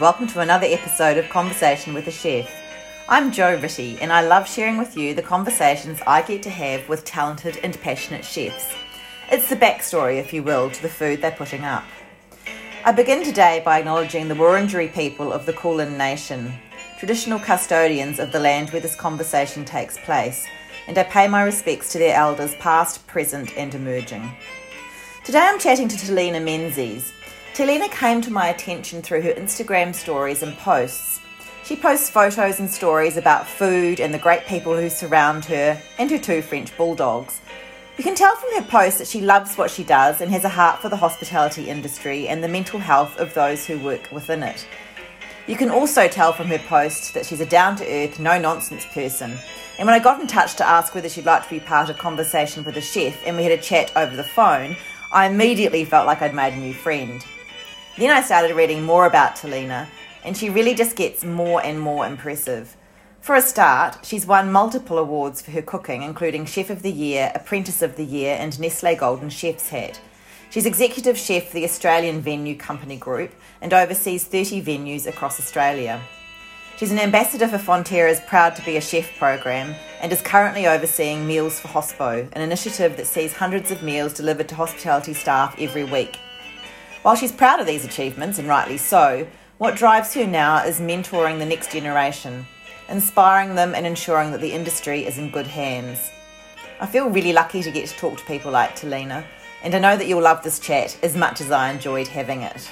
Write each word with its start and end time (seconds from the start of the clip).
welcome 0.00 0.28
to 0.28 0.38
another 0.38 0.66
episode 0.66 1.16
of 1.16 1.28
Conversation 1.28 1.92
with 1.92 2.06
a 2.06 2.10
Chef. 2.12 2.48
I'm 3.08 3.32
Joe 3.32 3.58
Ritty, 3.60 3.98
and 4.00 4.12
I 4.12 4.24
love 4.24 4.48
sharing 4.48 4.78
with 4.78 4.96
you 4.96 5.12
the 5.12 5.22
conversations 5.22 5.98
I 6.06 6.22
get 6.22 6.40
to 6.44 6.50
have 6.50 6.88
with 6.88 7.04
talented 7.04 7.58
and 7.64 7.80
passionate 7.80 8.24
chefs. 8.24 8.72
It's 9.32 9.48
the 9.48 9.56
backstory, 9.56 10.20
if 10.20 10.32
you 10.32 10.44
will, 10.44 10.70
to 10.70 10.82
the 10.82 10.88
food 10.88 11.20
they're 11.20 11.32
putting 11.32 11.64
up. 11.64 11.82
I 12.84 12.92
begin 12.92 13.24
today 13.24 13.60
by 13.64 13.80
acknowledging 13.80 14.28
the 14.28 14.36
Wurundjeri 14.36 14.94
people 14.94 15.32
of 15.32 15.46
the 15.46 15.52
Kulin 15.52 15.98
Nation, 15.98 16.52
traditional 17.00 17.40
custodians 17.40 18.20
of 18.20 18.30
the 18.30 18.38
land 18.38 18.70
where 18.70 18.82
this 18.82 18.94
conversation 18.94 19.64
takes 19.64 19.98
place, 19.98 20.46
and 20.86 20.96
I 20.96 21.02
pay 21.02 21.26
my 21.26 21.42
respects 21.42 21.90
to 21.92 21.98
their 21.98 22.14
elders 22.14 22.54
past, 22.60 23.04
present, 23.08 23.50
and 23.56 23.74
emerging. 23.74 24.30
Today 25.24 25.40
I'm 25.40 25.58
chatting 25.58 25.88
to 25.88 25.96
Telina 25.96 26.42
Menzies. 26.42 27.12
Telina 27.58 27.90
came 27.90 28.20
to 28.20 28.30
my 28.30 28.50
attention 28.50 29.02
through 29.02 29.22
her 29.22 29.32
Instagram 29.32 29.92
stories 29.92 30.44
and 30.44 30.56
posts. 30.58 31.18
She 31.64 31.74
posts 31.74 32.08
photos 32.08 32.60
and 32.60 32.70
stories 32.70 33.16
about 33.16 33.48
food 33.48 33.98
and 33.98 34.14
the 34.14 34.18
great 34.18 34.46
people 34.46 34.76
who 34.76 34.88
surround 34.88 35.44
her 35.46 35.82
and 35.98 36.08
her 36.08 36.18
two 36.18 36.40
French 36.40 36.76
bulldogs. 36.76 37.40
You 37.96 38.04
can 38.04 38.14
tell 38.14 38.36
from 38.36 38.54
her 38.54 38.62
posts 38.62 39.00
that 39.00 39.08
she 39.08 39.20
loves 39.20 39.58
what 39.58 39.72
she 39.72 39.82
does 39.82 40.20
and 40.20 40.30
has 40.30 40.44
a 40.44 40.48
heart 40.48 40.80
for 40.80 40.88
the 40.88 40.96
hospitality 40.96 41.68
industry 41.68 42.28
and 42.28 42.44
the 42.44 42.48
mental 42.48 42.78
health 42.78 43.18
of 43.18 43.34
those 43.34 43.66
who 43.66 43.76
work 43.80 44.08
within 44.12 44.44
it. 44.44 44.64
You 45.48 45.56
can 45.56 45.72
also 45.72 46.06
tell 46.06 46.32
from 46.32 46.46
her 46.46 46.60
post 46.60 47.12
that 47.14 47.26
she's 47.26 47.40
a 47.40 47.46
down 47.46 47.74
to 47.78 47.92
earth, 47.92 48.20
no 48.20 48.38
nonsense 48.38 48.86
person. 48.94 49.36
And 49.80 49.86
when 49.86 49.96
I 49.96 49.98
got 49.98 50.20
in 50.20 50.28
touch 50.28 50.54
to 50.58 50.64
ask 50.64 50.94
whether 50.94 51.08
she'd 51.08 51.26
like 51.26 51.42
to 51.42 51.50
be 51.50 51.58
part 51.58 51.90
of 51.90 51.98
conversation 51.98 52.62
with 52.62 52.76
a 52.76 52.80
chef 52.80 53.20
and 53.26 53.36
we 53.36 53.42
had 53.42 53.58
a 53.58 53.60
chat 53.60 53.90
over 53.96 54.14
the 54.14 54.22
phone, 54.22 54.76
I 55.10 55.26
immediately 55.26 55.84
felt 55.84 56.06
like 56.06 56.22
I'd 56.22 56.36
made 56.36 56.52
a 56.52 56.56
new 56.56 56.72
friend. 56.72 57.24
Then 57.98 58.10
I 58.10 58.22
started 58.22 58.54
reading 58.54 58.84
more 58.84 59.06
about 59.06 59.34
Telina, 59.34 59.88
and 60.22 60.36
she 60.36 60.50
really 60.50 60.72
just 60.72 60.94
gets 60.94 61.24
more 61.24 61.60
and 61.64 61.80
more 61.80 62.06
impressive. 62.06 62.76
For 63.20 63.34
a 63.34 63.42
start, 63.42 64.06
she's 64.06 64.24
won 64.24 64.52
multiple 64.52 64.98
awards 64.98 65.42
for 65.42 65.50
her 65.50 65.62
cooking, 65.62 66.04
including 66.04 66.46
Chef 66.46 66.70
of 66.70 66.82
the 66.82 66.92
Year, 66.92 67.32
Apprentice 67.34 67.82
of 67.82 67.96
the 67.96 68.04
Year, 68.04 68.36
and 68.38 68.58
Nestle 68.60 68.94
Golden 68.94 69.30
Chef's 69.30 69.70
Hat. 69.70 70.00
She's 70.48 70.64
executive 70.64 71.18
chef 71.18 71.48
for 71.48 71.54
the 71.54 71.64
Australian 71.64 72.20
Venue 72.20 72.56
Company 72.56 72.96
Group 72.96 73.32
and 73.60 73.74
oversees 73.74 74.22
30 74.22 74.62
venues 74.62 75.08
across 75.08 75.40
Australia. 75.40 76.00
She's 76.76 76.92
an 76.92 77.00
ambassador 77.00 77.48
for 77.48 77.58
Fonterra's 77.58 78.20
Proud 78.20 78.54
to 78.54 78.64
be 78.64 78.76
a 78.76 78.80
Chef 78.80 79.18
program 79.18 79.74
and 80.00 80.12
is 80.12 80.22
currently 80.22 80.68
overseeing 80.68 81.26
Meals 81.26 81.58
for 81.58 81.66
Hospo, 81.66 82.28
an 82.32 82.42
initiative 82.42 82.96
that 82.96 83.08
sees 83.08 83.32
hundreds 83.32 83.72
of 83.72 83.82
meals 83.82 84.14
delivered 84.14 84.48
to 84.50 84.54
hospitality 84.54 85.14
staff 85.14 85.56
every 85.58 85.82
week. 85.82 86.16
While 87.08 87.16
she's 87.16 87.32
proud 87.32 87.58
of 87.58 87.66
these 87.66 87.86
achievements, 87.86 88.38
and 88.38 88.46
rightly 88.46 88.76
so, 88.76 89.26
what 89.56 89.76
drives 89.76 90.12
her 90.12 90.26
now 90.26 90.62
is 90.62 90.78
mentoring 90.78 91.38
the 91.38 91.46
next 91.46 91.72
generation, 91.72 92.44
inspiring 92.90 93.54
them 93.54 93.74
and 93.74 93.86
ensuring 93.86 94.30
that 94.32 94.42
the 94.42 94.52
industry 94.52 95.06
is 95.06 95.16
in 95.16 95.30
good 95.30 95.46
hands. 95.46 96.10
I 96.80 96.84
feel 96.84 97.08
really 97.08 97.32
lucky 97.32 97.62
to 97.62 97.70
get 97.70 97.88
to 97.88 97.96
talk 97.96 98.18
to 98.18 98.24
people 98.26 98.52
like 98.52 98.76
Telina, 98.76 99.24
and 99.62 99.74
I 99.74 99.78
know 99.78 99.96
that 99.96 100.06
you'll 100.06 100.20
love 100.20 100.42
this 100.42 100.58
chat 100.58 100.98
as 101.02 101.16
much 101.16 101.40
as 101.40 101.50
I 101.50 101.70
enjoyed 101.70 102.08
having 102.08 102.42
it. 102.42 102.70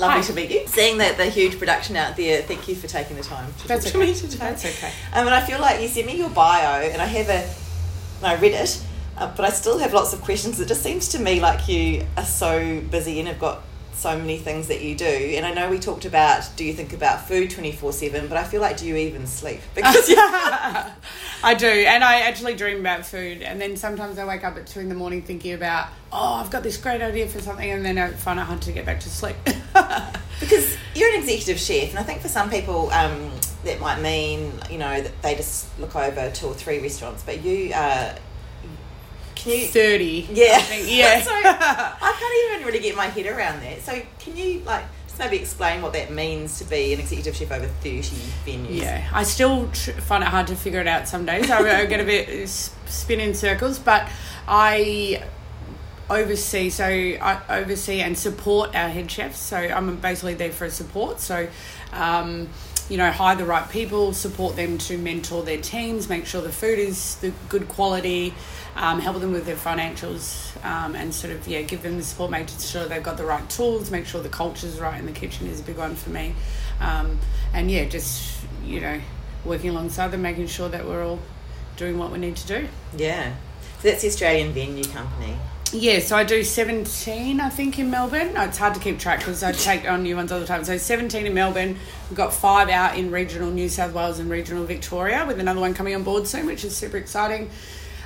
Lovely 0.00 0.20
Hi. 0.20 0.26
to 0.26 0.32
meet 0.32 0.50
you. 0.50 0.66
Seeing 0.66 0.96
the, 0.96 1.12
the 1.16 1.26
huge 1.26 1.58
production 1.58 1.94
out 1.94 2.16
there, 2.16 2.40
thank 2.42 2.66
you 2.68 2.74
for 2.74 2.86
taking 2.86 3.16
the 3.16 3.22
time 3.22 3.52
to 3.60 3.68
That's 3.68 3.84
talk 3.84 3.92
to 3.92 3.98
okay. 3.98 4.12
me 4.12 4.18
today. 4.18 4.36
That's 4.38 4.64
okay. 4.64 4.92
Um, 5.12 5.26
and 5.26 5.34
I 5.34 5.44
feel 5.44 5.60
like 5.60 5.80
you 5.82 5.88
sent 5.88 6.06
me 6.06 6.16
your 6.16 6.30
bio, 6.30 6.80
and 6.80 7.02
I 7.02 7.04
have 7.04 7.28
a, 7.28 7.54
and 8.18 8.26
I 8.26 8.40
read 8.40 8.54
it, 8.54 8.82
uh, 9.18 9.30
but 9.36 9.44
I 9.44 9.50
still 9.50 9.78
have 9.78 9.92
lots 9.92 10.14
of 10.14 10.22
questions. 10.22 10.58
It 10.58 10.68
just 10.68 10.82
seems 10.82 11.08
to 11.10 11.18
me 11.18 11.40
like 11.40 11.68
you 11.68 12.06
are 12.16 12.24
so 12.24 12.80
busy 12.90 13.18
and 13.18 13.28
have 13.28 13.38
got 13.38 13.62
so 13.92 14.16
many 14.18 14.38
things 14.38 14.68
that 14.68 14.80
you 14.80 14.94
do. 14.94 15.04
And 15.04 15.44
I 15.44 15.52
know 15.52 15.68
we 15.68 15.78
talked 15.78 16.06
about 16.06 16.48
do 16.56 16.64
you 16.64 16.72
think 16.72 16.94
about 16.94 17.28
food 17.28 17.50
twenty 17.50 17.72
four 17.72 17.92
seven, 17.92 18.28
but 18.28 18.38
I 18.38 18.44
feel 18.44 18.62
like 18.62 18.78
do 18.78 18.86
you 18.86 18.96
even 18.96 19.26
sleep? 19.26 19.60
Because 19.74 20.08
yeah, 20.08 20.94
I 21.44 21.54
do, 21.54 21.66
and 21.66 22.02
I 22.02 22.20
actually 22.22 22.54
dream 22.54 22.80
about 22.80 23.04
food, 23.04 23.42
and 23.42 23.60
then 23.60 23.76
sometimes 23.76 24.18
I 24.18 24.24
wake 24.24 24.44
up 24.44 24.56
at 24.56 24.66
two 24.66 24.80
in 24.80 24.88
the 24.88 24.94
morning 24.94 25.20
thinking 25.20 25.52
about, 25.52 25.88
oh, 26.12 26.34
I've 26.34 26.50
got 26.50 26.62
this 26.62 26.78
great 26.78 27.02
idea 27.02 27.28
for 27.28 27.40
something, 27.40 27.70
and 27.70 27.84
then 27.84 27.98
I 27.98 28.10
find 28.12 28.40
it 28.40 28.44
hard 28.44 28.62
to 28.62 28.72
get 28.72 28.86
back 28.86 29.00
to 29.00 29.10
sleep. 29.10 29.36
because 30.40 30.76
you're 30.94 31.12
an 31.14 31.20
executive 31.20 31.58
chef, 31.58 31.90
and 31.90 31.98
I 31.98 32.02
think 32.02 32.20
for 32.20 32.28
some 32.28 32.50
people 32.50 32.90
um, 32.90 33.30
that 33.64 33.78
might 33.80 34.00
mean 34.00 34.52
you 34.70 34.78
know 34.78 35.00
that 35.00 35.22
they 35.22 35.34
just 35.34 35.78
look 35.78 35.94
over 35.94 36.30
two 36.30 36.46
or 36.46 36.54
three 36.54 36.80
restaurants, 36.80 37.22
but 37.22 37.42
you. 37.44 37.72
Uh, 37.74 38.16
can 39.36 39.52
you 39.58 39.66
Thirty, 39.68 40.28
Yeah. 40.30 40.62
Yeah. 40.84 41.20
so 41.22 41.30
I 41.32 42.14
can't 42.18 42.54
even 42.60 42.66
really 42.66 42.78
get 42.80 42.94
my 42.94 43.06
head 43.06 43.24
around 43.24 43.62
that. 43.62 43.80
So 43.80 43.98
can 44.18 44.36
you 44.36 44.60
like 44.60 44.84
just 45.06 45.18
maybe 45.18 45.38
explain 45.38 45.80
what 45.80 45.94
that 45.94 46.12
means 46.12 46.58
to 46.58 46.64
be 46.64 46.92
an 46.92 47.00
executive 47.00 47.34
chef 47.34 47.50
over 47.50 47.66
thirty 47.66 48.02
venues? 48.44 48.66
Yeah, 48.82 49.08
I 49.14 49.22
still 49.22 49.68
tr- 49.72 49.92
find 49.92 50.22
it 50.22 50.26
hard 50.28 50.46
to 50.48 50.56
figure 50.56 50.80
it 50.80 50.86
out 50.86 51.08
some 51.08 51.24
days. 51.24 51.50
I, 51.50 51.86
get 51.86 52.00
a 52.00 52.04
bit 52.04 52.28
s- 52.28 52.74
spin 52.84 53.18
in 53.18 53.32
circles, 53.34 53.78
but 53.78 54.06
I 54.46 55.22
oversee. 56.10 56.70
So 56.70 56.84
I 56.84 57.40
oversee 57.48 58.00
and 58.00 58.16
support 58.18 58.74
our 58.74 58.88
head 58.88 59.10
chefs. 59.10 59.38
So 59.38 59.56
I'm 59.56 59.96
basically 59.96 60.34
there 60.34 60.52
for 60.52 60.70
support. 60.70 61.20
So. 61.20 61.48
Um, 61.92 62.48
you 62.88 62.96
know, 62.96 63.10
hire 63.12 63.36
the 63.36 63.44
right 63.44 63.70
people, 63.70 64.12
support 64.12 64.56
them 64.56 64.76
to 64.76 64.98
mentor 64.98 65.44
their 65.44 65.60
teams, 65.60 66.08
make 66.08 66.26
sure 66.26 66.42
the 66.42 66.50
food 66.50 66.76
is 66.76 67.14
the 67.16 67.32
good 67.48 67.68
quality, 67.68 68.34
um, 68.74 69.00
help 69.00 69.20
them 69.20 69.30
with 69.30 69.46
their 69.46 69.54
financials, 69.54 70.52
um, 70.64 70.96
and 70.96 71.14
sort 71.14 71.32
of 71.32 71.46
yeah, 71.46 71.62
give 71.62 71.82
them 71.82 71.98
the 71.98 72.02
support, 72.02 72.32
make 72.32 72.48
sure 72.48 72.86
they've 72.86 73.02
got 73.02 73.16
the 73.16 73.24
right 73.24 73.48
tools, 73.48 73.92
make 73.92 74.06
sure 74.06 74.20
the 74.20 74.28
culture's 74.28 74.80
right 74.80 74.98
in 74.98 75.06
the 75.06 75.12
kitchen 75.12 75.46
is 75.46 75.60
a 75.60 75.62
big 75.62 75.76
one 75.76 75.94
for 75.94 76.10
me, 76.10 76.34
um, 76.80 77.16
and 77.54 77.70
yeah, 77.70 77.84
just 77.84 78.44
you 78.64 78.80
know, 78.80 79.00
working 79.44 79.70
alongside 79.70 80.08
them, 80.08 80.22
making 80.22 80.48
sure 80.48 80.68
that 80.68 80.84
we're 80.84 81.04
all 81.04 81.20
doing 81.76 81.96
what 81.96 82.10
we 82.10 82.18
need 82.18 82.36
to 82.36 82.46
do. 82.46 82.68
Yeah. 82.96 83.34
So 83.80 83.88
that's 83.88 84.02
the 84.02 84.08
Australian 84.08 84.52
Venue 84.52 84.84
Company. 84.84 85.36
Yeah, 85.72 86.00
so 86.00 86.16
I 86.16 86.24
do 86.24 86.42
17, 86.42 87.40
I 87.40 87.48
think, 87.48 87.78
in 87.78 87.90
Melbourne. 87.90 88.32
It's 88.36 88.58
hard 88.58 88.74
to 88.74 88.80
keep 88.80 88.98
track 88.98 89.20
because 89.20 89.44
I 89.44 89.52
take 89.52 89.88
on 89.88 90.02
new 90.02 90.16
ones 90.16 90.32
all 90.32 90.40
the 90.40 90.46
time. 90.46 90.64
So 90.64 90.76
17 90.76 91.26
in 91.26 91.32
Melbourne. 91.32 91.76
We've 92.08 92.16
got 92.16 92.34
five 92.34 92.68
out 92.68 92.98
in 92.98 93.12
regional 93.12 93.52
New 93.52 93.68
South 93.68 93.94
Wales 93.94 94.18
and 94.18 94.28
regional 94.28 94.64
Victoria, 94.64 95.24
with 95.24 95.38
another 95.38 95.60
one 95.60 95.72
coming 95.72 95.94
on 95.94 96.02
board 96.02 96.26
soon, 96.26 96.46
which 96.46 96.64
is 96.64 96.76
super 96.76 96.96
exciting. 96.96 97.50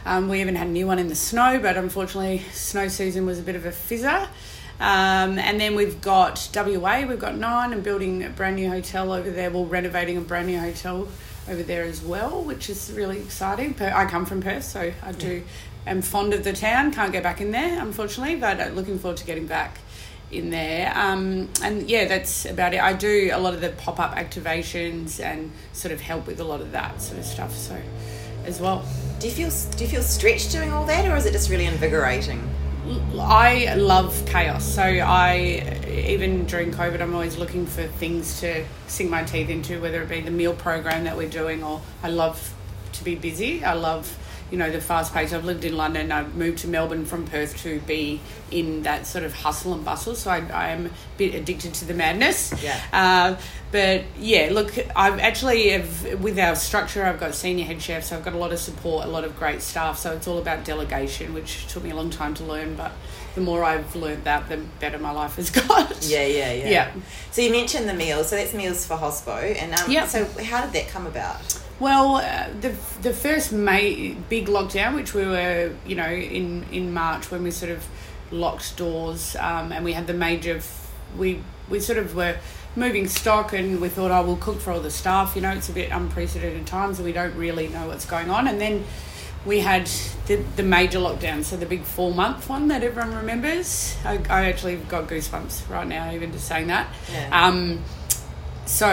Um, 0.04 0.28
we 0.28 0.42
even 0.42 0.56
had 0.56 0.66
a 0.66 0.70
new 0.70 0.86
one 0.86 0.98
in 0.98 1.08
the 1.08 1.14
snow, 1.14 1.58
but 1.58 1.78
unfortunately, 1.78 2.40
snow 2.52 2.88
season 2.88 3.24
was 3.24 3.38
a 3.38 3.42
bit 3.42 3.56
of 3.56 3.64
a 3.64 3.70
fizzer. 3.70 4.28
Um, 4.78 5.38
and 5.38 5.58
then 5.58 5.74
we've 5.74 6.02
got 6.02 6.50
WA, 6.54 7.06
we've 7.06 7.18
got 7.18 7.36
nine, 7.36 7.72
and 7.72 7.82
building 7.82 8.24
a 8.24 8.28
brand 8.28 8.56
new 8.56 8.68
hotel 8.68 9.10
over 9.10 9.30
there. 9.30 9.50
We're 9.50 9.64
renovating 9.64 10.18
a 10.18 10.20
brand 10.20 10.48
new 10.48 10.58
hotel 10.58 11.08
over 11.48 11.62
there 11.62 11.84
as 11.84 12.02
well, 12.02 12.42
which 12.42 12.68
is 12.68 12.92
really 12.92 13.20
exciting. 13.20 13.74
I 13.80 14.04
come 14.04 14.26
from 14.26 14.42
Perth, 14.42 14.64
so 14.64 14.92
I 15.02 15.12
do 15.12 15.44
am 15.86 16.02
fond 16.02 16.34
of 16.34 16.44
the 16.44 16.52
town. 16.52 16.92
Can't 16.92 17.12
get 17.12 17.22
back 17.22 17.40
in 17.40 17.50
there, 17.50 17.80
unfortunately, 17.80 18.36
but 18.36 18.60
uh, 18.60 18.66
looking 18.68 18.98
forward 18.98 19.18
to 19.18 19.26
getting 19.26 19.46
back 19.46 19.78
in 20.30 20.50
there. 20.50 20.92
Um, 20.96 21.48
and 21.62 21.88
yeah, 21.88 22.06
that's 22.06 22.44
about 22.44 22.74
it. 22.74 22.80
I 22.80 22.92
do 22.92 23.30
a 23.32 23.38
lot 23.38 23.54
of 23.54 23.60
the 23.60 23.70
pop 23.70 24.00
up 24.00 24.14
activations 24.14 25.22
and 25.22 25.52
sort 25.72 25.92
of 25.92 26.00
help 26.00 26.26
with 26.26 26.40
a 26.40 26.44
lot 26.44 26.60
of 26.60 26.72
that 26.72 27.00
sort 27.00 27.18
of 27.18 27.24
stuff. 27.24 27.54
So 27.54 27.80
as 28.44 28.60
well. 28.60 28.84
Do 29.20 29.28
you 29.28 29.32
feel 29.32 29.50
do 29.76 29.84
you 29.84 29.90
feel 29.90 30.02
stretched 30.02 30.52
doing 30.52 30.72
all 30.72 30.84
that, 30.86 31.10
or 31.10 31.16
is 31.16 31.26
it 31.26 31.32
just 31.32 31.50
really 31.50 31.66
invigorating? 31.66 32.48
I 33.18 33.74
love 33.76 34.24
chaos. 34.26 34.62
So 34.62 34.82
I, 34.82 35.82
even 35.88 36.44
during 36.44 36.70
COVID, 36.70 37.00
I'm 37.00 37.14
always 37.14 37.38
looking 37.38 37.64
for 37.64 37.86
things 37.86 38.40
to 38.40 38.66
sink 38.88 39.08
my 39.08 39.24
teeth 39.24 39.48
into, 39.48 39.80
whether 39.80 40.02
it 40.02 40.08
be 40.10 40.20
the 40.20 40.30
meal 40.30 40.52
program 40.52 41.04
that 41.04 41.16
we're 41.16 41.30
doing, 41.30 41.62
or 41.62 41.80
I 42.02 42.10
love 42.10 42.54
to 42.92 43.04
be 43.04 43.14
busy. 43.14 43.64
I 43.64 43.72
love 43.72 44.18
you 44.50 44.58
know 44.58 44.70
the 44.70 44.80
fast 44.80 45.12
pace. 45.12 45.32
I've 45.32 45.44
lived 45.44 45.64
in 45.64 45.76
London. 45.76 46.12
I've 46.12 46.34
moved 46.34 46.58
to 46.58 46.68
Melbourne 46.68 47.04
from 47.04 47.26
Perth 47.26 47.56
to 47.62 47.80
be 47.80 48.20
in 48.50 48.82
that 48.82 49.06
sort 49.06 49.24
of 49.24 49.34
hustle 49.34 49.74
and 49.74 49.84
bustle. 49.84 50.14
So 50.14 50.30
I, 50.30 50.38
I 50.52 50.68
am 50.68 50.86
a 50.86 50.90
bit 51.18 51.34
addicted 51.34 51.74
to 51.74 51.84
the 51.86 51.94
madness. 51.94 52.52
Yeah. 52.62 52.80
Uh, 52.92 53.40
but 53.72 54.04
yeah, 54.18 54.50
look, 54.52 54.72
I've 54.94 55.18
actually 55.18 55.70
have, 55.70 56.20
with 56.22 56.38
our 56.38 56.54
structure, 56.54 57.04
I've 57.04 57.18
got 57.18 57.34
senior 57.34 57.64
head 57.64 57.82
chefs. 57.82 58.12
I've 58.12 58.24
got 58.24 58.34
a 58.34 58.38
lot 58.38 58.52
of 58.52 58.60
support, 58.60 59.04
a 59.06 59.08
lot 59.08 59.24
of 59.24 59.36
great 59.36 59.62
staff. 59.62 59.98
So 59.98 60.12
it's 60.12 60.28
all 60.28 60.38
about 60.38 60.64
delegation, 60.64 61.34
which 61.34 61.66
took 61.66 61.82
me 61.82 61.90
a 61.90 61.96
long 61.96 62.10
time 62.10 62.34
to 62.34 62.44
learn, 62.44 62.76
but 62.76 62.92
the 63.34 63.40
more 63.40 63.64
I've 63.64 63.96
learned 63.96 64.22
that, 64.24 64.48
the 64.48 64.58
better 64.78 64.98
my 64.98 65.10
life 65.10 65.34
has 65.36 65.50
got. 65.66 66.04
Yeah, 66.06 66.24
yeah, 66.26 66.52
yeah. 66.52 66.68
Yeah. 66.68 66.92
So 67.32 67.42
you 67.42 67.50
mentioned 67.50 67.88
the 67.88 67.94
meals. 67.94 68.28
So 68.28 68.36
that's 68.36 68.54
meals 68.54 68.86
for 68.86 68.96
hospo, 68.96 69.56
and 69.60 69.72
um, 69.74 69.90
Yep. 69.90 70.06
so 70.08 70.24
how 70.44 70.60
did 70.64 70.72
that 70.74 70.88
come 70.88 71.08
about? 71.08 71.40
Well, 71.80 72.16
uh, 72.16 72.48
the 72.60 72.74
the 73.02 73.12
first 73.12 73.52
May 73.52 74.14
big 74.28 74.46
lockdown, 74.46 74.94
which 74.94 75.12
we 75.14 75.26
were, 75.26 75.72
you 75.86 75.96
know, 75.96 76.08
in 76.08 76.64
in 76.70 76.92
March 76.92 77.30
when 77.30 77.42
we 77.42 77.50
sort 77.50 77.72
of 77.72 77.84
locked 78.30 78.76
doors, 78.76 79.36
um, 79.36 79.72
and 79.72 79.84
we 79.84 79.92
had 79.92 80.06
the 80.06 80.14
major, 80.14 80.56
f- 80.56 80.92
we 81.16 81.40
we 81.68 81.80
sort 81.80 81.98
of 81.98 82.14
were 82.14 82.36
moving 82.76 83.08
stock, 83.08 83.52
and 83.52 83.80
we 83.80 83.88
thought, 83.88 84.10
oh, 84.10 84.24
we'll 84.24 84.36
cook 84.36 84.60
for 84.60 84.72
all 84.72 84.80
the 84.80 84.90
staff. 84.90 85.34
You 85.34 85.42
know, 85.42 85.50
it's 85.50 85.68
a 85.68 85.72
bit 85.72 85.90
unprecedented 85.90 86.66
times, 86.66 86.98
and 86.98 87.06
we 87.06 87.12
don't 87.12 87.34
really 87.36 87.68
know 87.68 87.88
what's 87.88 88.06
going 88.06 88.30
on. 88.30 88.46
And 88.46 88.60
then 88.60 88.84
we 89.44 89.60
had 89.60 89.86
the 90.26 90.36
the 90.56 90.62
major 90.62 90.98
lockdown, 90.98 91.42
so 91.42 91.56
the 91.56 91.66
big 91.66 91.82
four 91.82 92.14
month 92.14 92.48
one 92.48 92.68
that 92.68 92.84
everyone 92.84 93.14
remembers. 93.16 93.96
I, 94.04 94.20
I 94.30 94.44
actually 94.46 94.76
got 94.76 95.08
goosebumps 95.08 95.68
right 95.68 95.86
now, 95.86 96.12
even 96.12 96.30
just 96.32 96.46
saying 96.46 96.68
that. 96.68 96.86
Yeah. 97.12 97.46
Um, 97.46 97.82
so 98.66 98.88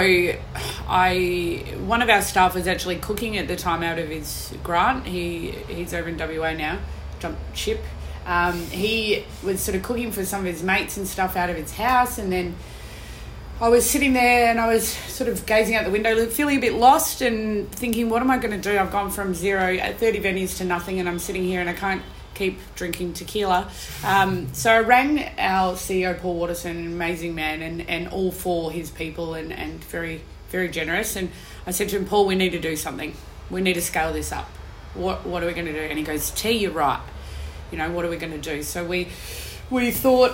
I 0.87 1.65
one 1.79 2.01
of 2.01 2.09
our 2.09 2.21
staff 2.21 2.55
was 2.55 2.67
actually 2.67 2.97
cooking 2.97 3.37
at 3.37 3.47
the 3.47 3.55
time 3.55 3.83
out 3.83 3.99
of 3.99 4.09
his 4.09 4.53
grant. 4.63 5.05
He 5.05 5.51
he's 5.67 5.93
over 5.93 6.09
in 6.09 6.17
WA 6.17 6.53
now, 6.53 6.79
jump 7.19 7.37
ship. 7.53 7.79
Um, 8.25 8.59
he 8.67 9.25
was 9.43 9.61
sort 9.61 9.75
of 9.75 9.83
cooking 9.83 10.11
for 10.11 10.25
some 10.25 10.41
of 10.41 10.45
his 10.45 10.61
mates 10.61 10.97
and 10.97 11.07
stuff 11.07 11.35
out 11.35 11.49
of 11.49 11.55
his 11.55 11.73
house, 11.73 12.17
and 12.17 12.31
then 12.31 12.55
I 13.59 13.69
was 13.69 13.87
sitting 13.87 14.13
there 14.13 14.49
and 14.49 14.59
I 14.59 14.67
was 14.67 14.87
sort 14.87 15.29
of 15.29 15.45
gazing 15.45 15.75
out 15.75 15.85
the 15.85 15.91
window, 15.91 16.25
feeling 16.27 16.57
a 16.57 16.61
bit 16.61 16.73
lost 16.73 17.21
and 17.21 17.71
thinking, 17.71 18.09
what 18.09 18.21
am 18.21 18.31
I 18.31 18.39
going 18.39 18.59
to 18.59 18.69
do? 18.71 18.77
I've 18.77 18.91
gone 18.91 19.11
from 19.11 19.35
zero 19.35 19.75
at 19.75 19.99
30 19.99 20.19
venues 20.19 20.57
to 20.57 20.65
nothing, 20.65 20.99
and 20.99 21.07
I'm 21.07 21.19
sitting 21.19 21.43
here 21.43 21.61
and 21.61 21.69
I 21.69 21.73
can't 21.73 22.01
keep 22.33 22.59
drinking 22.75 23.13
tequila. 23.13 23.69
Um, 24.03 24.53
so 24.53 24.71
I 24.71 24.79
rang 24.79 25.19
our 25.37 25.73
CEO, 25.73 26.17
Paul 26.19 26.35
Waterson, 26.35 26.77
an 26.77 26.87
amazing 26.87 27.35
man, 27.35 27.61
and, 27.61 27.87
and 27.89 28.07
all 28.07 28.31
for 28.31 28.71
his 28.71 28.89
people 28.89 29.33
and, 29.33 29.51
and 29.51 29.83
very, 29.85 30.21
very 30.49 30.69
generous. 30.69 31.15
And 31.15 31.29
I 31.65 31.71
said 31.71 31.89
to 31.89 31.97
him, 31.97 32.05
Paul, 32.05 32.25
we 32.25 32.35
need 32.35 32.51
to 32.51 32.59
do 32.59 32.75
something. 32.75 33.15
We 33.49 33.61
need 33.61 33.73
to 33.73 33.81
scale 33.81 34.13
this 34.13 34.31
up. 34.31 34.49
What, 34.93 35.25
what 35.25 35.43
are 35.43 35.47
we 35.47 35.53
going 35.53 35.67
to 35.67 35.73
do? 35.73 35.79
And 35.79 35.97
he 35.97 36.03
goes, 36.03 36.31
T, 36.31 36.51
you're 36.51 36.71
right. 36.71 37.01
You 37.71 37.77
know, 37.77 37.89
what 37.91 38.05
are 38.05 38.09
we 38.09 38.17
going 38.17 38.33
to 38.33 38.37
do? 38.37 38.63
So 38.63 38.85
we, 38.85 39.07
we 39.69 39.91
thought, 39.91 40.33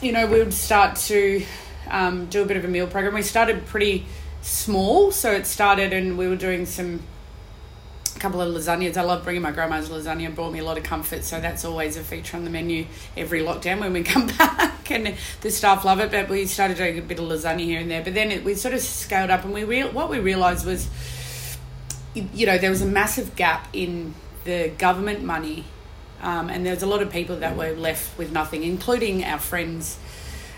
you 0.00 0.12
know, 0.12 0.26
we 0.26 0.38
would 0.38 0.54
start 0.54 0.96
to 0.96 1.44
um, 1.90 2.26
do 2.26 2.42
a 2.42 2.46
bit 2.46 2.56
of 2.56 2.64
a 2.64 2.68
meal 2.68 2.86
program. 2.86 3.14
We 3.14 3.22
started 3.22 3.66
pretty 3.66 4.06
small, 4.42 5.10
so 5.12 5.32
it 5.32 5.46
started, 5.46 5.92
and 5.92 6.16
we 6.16 6.28
were 6.28 6.36
doing 6.36 6.66
some 6.66 7.02
a 8.18 8.20
couple 8.20 8.40
of 8.40 8.52
lasagnas. 8.52 8.96
I 8.96 9.02
love 9.02 9.22
bringing 9.22 9.42
my 9.42 9.52
grandma's 9.52 9.88
lasagna. 9.88 10.34
Brought 10.34 10.52
me 10.52 10.58
a 10.58 10.64
lot 10.64 10.76
of 10.76 10.82
comfort, 10.82 11.22
so 11.22 11.40
that's 11.40 11.64
always 11.64 11.96
a 11.96 12.02
feature 12.02 12.36
on 12.36 12.44
the 12.44 12.50
menu 12.50 12.86
every 13.16 13.42
lockdown 13.42 13.78
when 13.78 13.92
we 13.92 14.02
come 14.14 14.26
back, 14.26 14.90
and 14.90 15.14
the 15.40 15.50
staff 15.50 15.84
love 15.84 16.00
it. 16.00 16.10
But 16.10 16.28
we 16.28 16.46
started 16.46 16.76
doing 16.76 16.98
a 16.98 17.02
bit 17.02 17.20
of 17.20 17.26
lasagna 17.26 17.60
here 17.60 17.80
and 17.80 17.90
there. 17.90 18.02
But 18.02 18.14
then 18.14 18.32
it, 18.32 18.44
we 18.44 18.54
sort 18.54 18.74
of 18.74 18.80
scaled 18.80 19.30
up, 19.30 19.44
and 19.44 19.54
we 19.54 19.62
real 19.62 19.90
what 19.92 20.10
we 20.10 20.18
realised 20.18 20.66
was, 20.66 20.88
you 22.14 22.46
know, 22.46 22.58
there 22.58 22.70
was 22.70 22.82
a 22.82 22.86
massive 22.86 23.36
gap 23.36 23.68
in 23.72 24.14
the 24.44 24.72
government 24.78 25.22
money, 25.22 25.64
um, 26.20 26.50
and 26.50 26.66
there 26.66 26.74
was 26.74 26.82
a 26.82 26.86
lot 26.86 27.00
of 27.00 27.10
people 27.10 27.36
that 27.36 27.56
were 27.56 27.70
left 27.70 28.18
with 28.18 28.32
nothing, 28.32 28.64
including 28.64 29.22
our 29.22 29.38
friends 29.38 29.96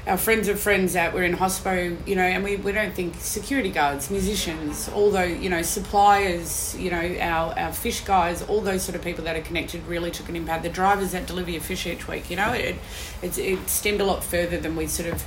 our 0.07 0.17
friends 0.17 0.49
of 0.49 0.59
friends 0.59 0.95
that 0.95 1.13
were 1.13 1.23
in 1.23 1.37
hospo, 1.37 1.97
you 2.07 2.17
know, 2.17 2.23
and 2.23 2.43
we, 2.43 2.57
we 2.57 2.73
don't 2.73 2.95
think 2.95 3.15
security 3.17 3.71
guards, 3.71 4.11
musicians, 4.11 4.89
although, 4.89 5.23
you 5.23 5.51
know, 5.51 5.63
suppliers, 5.63 6.75
you 6.79 6.91
know, 6.91 7.17
our, 7.21 7.59
our 7.59 7.73
fish 7.73 8.01
guys, 8.01 8.43
all 8.43 8.61
those 8.61 8.83
sort 8.83 8.97
of 8.97 9.03
people 9.03 9.25
that 9.25 9.37
are 9.37 9.43
connected 9.43 9.87
really 9.87 10.11
took 10.11 10.29
an 10.29 10.37
impact. 10.37 10.63
The 10.63 10.71
drivers 10.71 11.13
that 11.13 11.27
deliver 11.27 11.51
your 11.51 11.61
fish 11.61 11.87
each 11.87 12.09
week, 12.09 12.31
you 12.31 12.37
know, 12.37 12.53
it, 12.53 12.77
it 13.23 13.69
stemmed 13.69 14.01
a 14.01 14.05
lot 14.05 14.25
further 14.25 14.59
than 14.59 14.75
we 14.75 14.87
sort 14.87 15.11
of, 15.11 15.25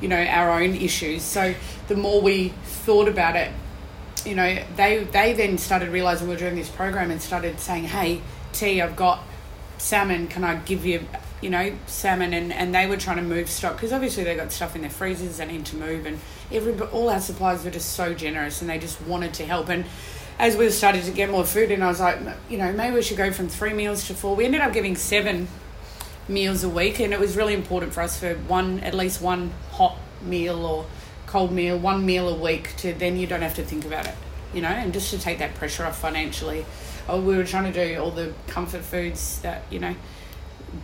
you 0.00 0.08
know, 0.08 0.20
our 0.20 0.50
own 0.62 0.74
issues. 0.74 1.22
So 1.22 1.54
the 1.88 1.96
more 1.96 2.20
we 2.20 2.48
thought 2.64 3.08
about 3.08 3.36
it, 3.36 3.52
you 4.24 4.34
know, 4.34 4.64
they 4.76 5.04
they 5.04 5.34
then 5.34 5.58
started 5.58 5.90
realizing 5.90 6.28
we 6.28 6.34
were 6.34 6.40
doing 6.40 6.56
this 6.56 6.70
program 6.70 7.10
and 7.10 7.20
started 7.20 7.60
saying, 7.60 7.84
"Hey, 7.84 8.22
T, 8.54 8.80
I've 8.80 8.96
got 8.96 9.20
salmon. 9.78 10.28
Can 10.28 10.44
I 10.44 10.56
give 10.56 10.84
you, 10.84 11.06
you 11.44 11.50
know, 11.50 11.76
salmon?" 11.86 12.32
And, 12.32 12.52
and 12.52 12.74
they 12.74 12.86
were 12.86 12.96
trying 12.96 13.18
to 13.18 13.22
move 13.22 13.48
stock 13.48 13.76
because 13.76 13.92
obviously 13.92 14.24
they 14.24 14.34
got 14.34 14.50
stuff 14.50 14.74
in 14.74 14.80
their 14.80 14.90
freezers 14.90 15.36
they 15.36 15.46
need 15.46 15.66
to 15.66 15.76
move, 15.76 16.06
and 16.06 16.18
every 16.50 16.72
all 16.88 17.10
our 17.10 17.20
suppliers 17.20 17.64
were 17.64 17.70
just 17.70 17.92
so 17.92 18.14
generous 18.14 18.60
and 18.60 18.70
they 18.70 18.78
just 18.78 19.00
wanted 19.02 19.34
to 19.34 19.44
help. 19.44 19.68
And 19.68 19.84
as 20.38 20.56
we 20.56 20.68
started 20.70 21.04
to 21.04 21.12
get 21.12 21.30
more 21.30 21.44
food, 21.44 21.70
and 21.70 21.84
I 21.84 21.88
was 21.88 22.00
like, 22.00 22.18
you 22.48 22.58
know, 22.58 22.72
maybe 22.72 22.96
we 22.96 23.02
should 23.02 23.16
go 23.16 23.30
from 23.30 23.48
three 23.48 23.72
meals 23.72 24.08
to 24.08 24.14
four. 24.14 24.34
We 24.34 24.44
ended 24.46 24.62
up 24.62 24.72
giving 24.72 24.96
seven 24.96 25.46
meals 26.28 26.64
a 26.64 26.68
week, 26.68 26.98
and 27.00 27.12
it 27.12 27.20
was 27.20 27.36
really 27.36 27.54
important 27.54 27.92
for 27.92 28.00
us 28.00 28.18
for 28.18 28.34
one 28.34 28.80
at 28.80 28.94
least 28.94 29.20
one 29.20 29.52
hot 29.72 29.96
meal 30.22 30.64
or 30.64 30.86
cold 31.26 31.52
meal, 31.52 31.78
one 31.78 32.06
meal 32.06 32.28
a 32.28 32.34
week 32.34 32.74
to 32.76 32.92
then 32.94 33.16
you 33.16 33.26
don't 33.26 33.42
have 33.42 33.54
to 33.56 33.64
think 33.64 33.84
about 33.84 34.06
it, 34.06 34.14
you 34.52 34.62
know, 34.62 34.68
and 34.68 34.92
just 34.92 35.10
to 35.10 35.18
take 35.18 35.38
that 35.38 35.54
pressure 35.54 35.84
off 35.84 35.98
financially. 35.98 36.64
Oh, 37.08 37.20
we 37.20 37.36
were 37.36 37.44
trying 37.44 37.70
to 37.72 37.86
do 37.86 38.00
all 38.00 38.10
the 38.10 38.32
comfort 38.46 38.82
foods 38.82 39.40
that, 39.40 39.62
you 39.70 39.78
know, 39.78 39.94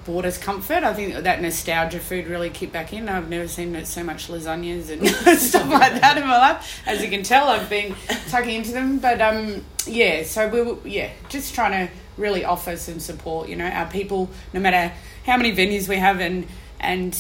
brought 0.05 0.25
us 0.25 0.38
comfort. 0.38 0.82
I 0.85 0.94
think 0.94 1.15
that 1.15 1.43
nostalgia 1.43 2.00
food 2.00 2.27
really 2.27 2.50
kicked 2.50 2.73
back 2.73 2.93
in. 2.93 3.09
I've 3.09 3.29
never 3.29 3.49
seen 3.49 3.85
so 3.85 4.03
much 4.03 4.29
lasagnas 4.29 4.91
and 4.91 5.06
stuff 5.38 5.69
like 5.71 6.00
that 6.00 6.17
in 6.17 6.27
my 6.27 6.38
life. 6.38 6.82
As 6.87 7.03
you 7.03 7.09
can 7.09 7.23
tell, 7.23 7.49
I've 7.49 7.69
been 7.69 7.94
tucking 8.29 8.55
into 8.55 8.73
them. 8.73 8.99
But 8.99 9.21
um, 9.21 9.65
yeah, 9.87 10.23
so 10.23 10.49
we 10.49 10.62
were, 10.62 10.77
yeah, 10.85 11.11
just 11.29 11.55
trying 11.55 11.87
to 11.87 11.93
really 12.17 12.44
offer 12.44 12.77
some 12.77 13.00
support. 13.00 13.49
You 13.49 13.56
know, 13.56 13.67
our 13.67 13.91
people, 13.91 14.31
no 14.53 14.61
matter 14.61 14.93
how 15.25 15.37
many 15.37 15.55
venues 15.55 15.88
we 15.88 15.97
have, 15.97 16.21
and 16.21 16.47
and 16.79 17.17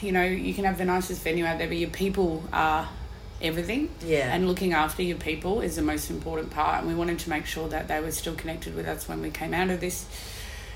you 0.00 0.12
know, 0.12 0.24
you 0.24 0.54
can 0.54 0.64
have 0.64 0.78
the 0.78 0.84
nicest 0.84 1.22
venue 1.22 1.44
out 1.44 1.58
there, 1.58 1.68
but 1.68 1.76
your 1.76 1.90
people 1.90 2.42
are 2.52 2.88
everything. 3.42 3.90
Yeah. 4.04 4.34
And 4.34 4.48
looking 4.48 4.72
after 4.72 5.02
your 5.02 5.18
people 5.18 5.60
is 5.60 5.76
the 5.76 5.82
most 5.82 6.10
important 6.10 6.50
part. 6.50 6.80
And 6.80 6.88
we 6.88 6.94
wanted 6.94 7.18
to 7.20 7.30
make 7.30 7.46
sure 7.46 7.68
that 7.68 7.88
they 7.88 8.00
were 8.00 8.10
still 8.10 8.34
connected 8.34 8.74
with 8.74 8.86
us 8.86 9.08
when 9.08 9.20
we 9.20 9.30
came 9.30 9.54
out 9.54 9.70
of 9.70 9.80
this 9.80 10.06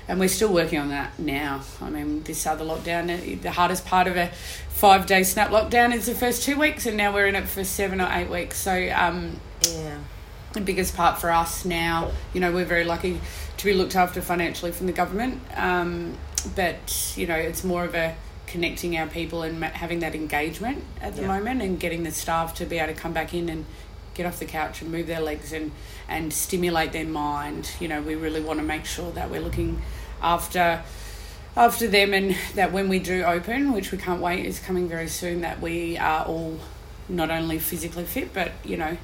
and 0.09 0.19
we're 0.19 0.27
still 0.27 0.51
working 0.51 0.79
on 0.79 0.89
that 0.89 1.17
now. 1.19 1.61
I 1.81 1.89
mean, 1.91 2.23
this 2.23 2.45
other 2.47 2.65
lockdown, 2.65 3.09
uh, 3.37 3.39
the 3.41 3.51
hardest 3.51 3.85
part 3.85 4.07
of 4.07 4.17
a 4.17 4.27
five 4.69 5.05
day 5.05 5.21
snap 5.23 5.51
lockdown 5.51 5.93
is 5.93 6.07
the 6.07 6.15
first 6.15 6.41
two 6.43 6.57
weeks, 6.57 6.87
and 6.87 6.97
now 6.97 7.13
we're 7.13 7.27
in 7.27 7.35
it 7.35 7.47
for 7.47 7.63
seven 7.63 8.01
or 8.01 8.09
eight 8.11 8.29
weeks. 8.29 8.57
So, 8.57 8.73
um, 8.95 9.39
Yeah. 9.61 9.97
the 10.53 10.61
biggest 10.61 10.95
part 10.97 11.21
for 11.21 11.29
us 11.29 11.63
now, 11.63 12.09
you 12.33 12.41
know, 12.41 12.51
we're 12.51 12.65
very 12.65 12.85
lucky 12.85 13.21
to 13.57 13.65
be 13.65 13.71
looked 13.73 13.95
after 13.95 14.19
financially 14.19 14.71
from 14.71 14.87
the 14.87 14.93
government, 14.93 15.41
um, 15.55 16.17
but, 16.55 17.13
you 17.15 17.27
know, 17.27 17.35
it's 17.35 17.63
more 17.63 17.83
of 17.85 17.93
a 17.93 18.15
connecting 18.47 18.97
our 18.97 19.05
people 19.05 19.43
and 19.43 19.63
having 19.63 19.99
that 19.99 20.15
engagement 20.15 20.83
at 21.01 21.15
the 21.15 21.21
Yeah. 21.21 21.27
moment 21.27 21.61
and 21.61 21.79
getting 21.79 22.01
the 22.01 22.11
staff 22.11 22.55
to 22.55 22.65
be 22.65 22.79
able 22.79 22.91
to 22.95 22.99
come 22.99 23.13
back 23.13 23.31
in 23.31 23.47
and 23.47 23.65
get 24.15 24.25
off 24.25 24.39
the 24.39 24.45
couch 24.45 24.81
and 24.81 24.91
move 24.91 25.05
their 25.05 25.21
legs 25.21 25.53
and, 25.53 25.71
and 26.07 26.33
stimulate 26.33 26.93
their 26.93 27.05
mind. 27.05 27.69
You 27.79 27.87
know, 27.89 28.01
we 28.01 28.15
really 28.15 28.41
want 28.41 28.59
to 28.59 28.65
make 28.65 28.85
sure 28.85 29.11
that 29.11 29.29
we're 29.29 29.39
looking 29.39 29.81
after 30.21 30.81
after 31.57 31.87
them 31.87 32.13
and 32.13 32.35
that 32.55 32.71
when 32.71 32.87
we 32.89 32.99
do 32.99 33.23
open, 33.23 33.73
which 33.73 33.91
we 33.91 33.97
can't 33.97 34.21
wait 34.21 34.45
is 34.45 34.59
coming 34.59 34.87
very 34.87 35.07
soon, 35.07 35.41
that 35.41 35.59
we 35.59 35.97
are 35.97 36.25
all 36.25 36.57
not 37.09 37.31
only 37.31 37.57
physically 37.57 38.05
fit 38.05 38.31
but 38.33 38.51
you 38.63 38.77
know 38.77 38.95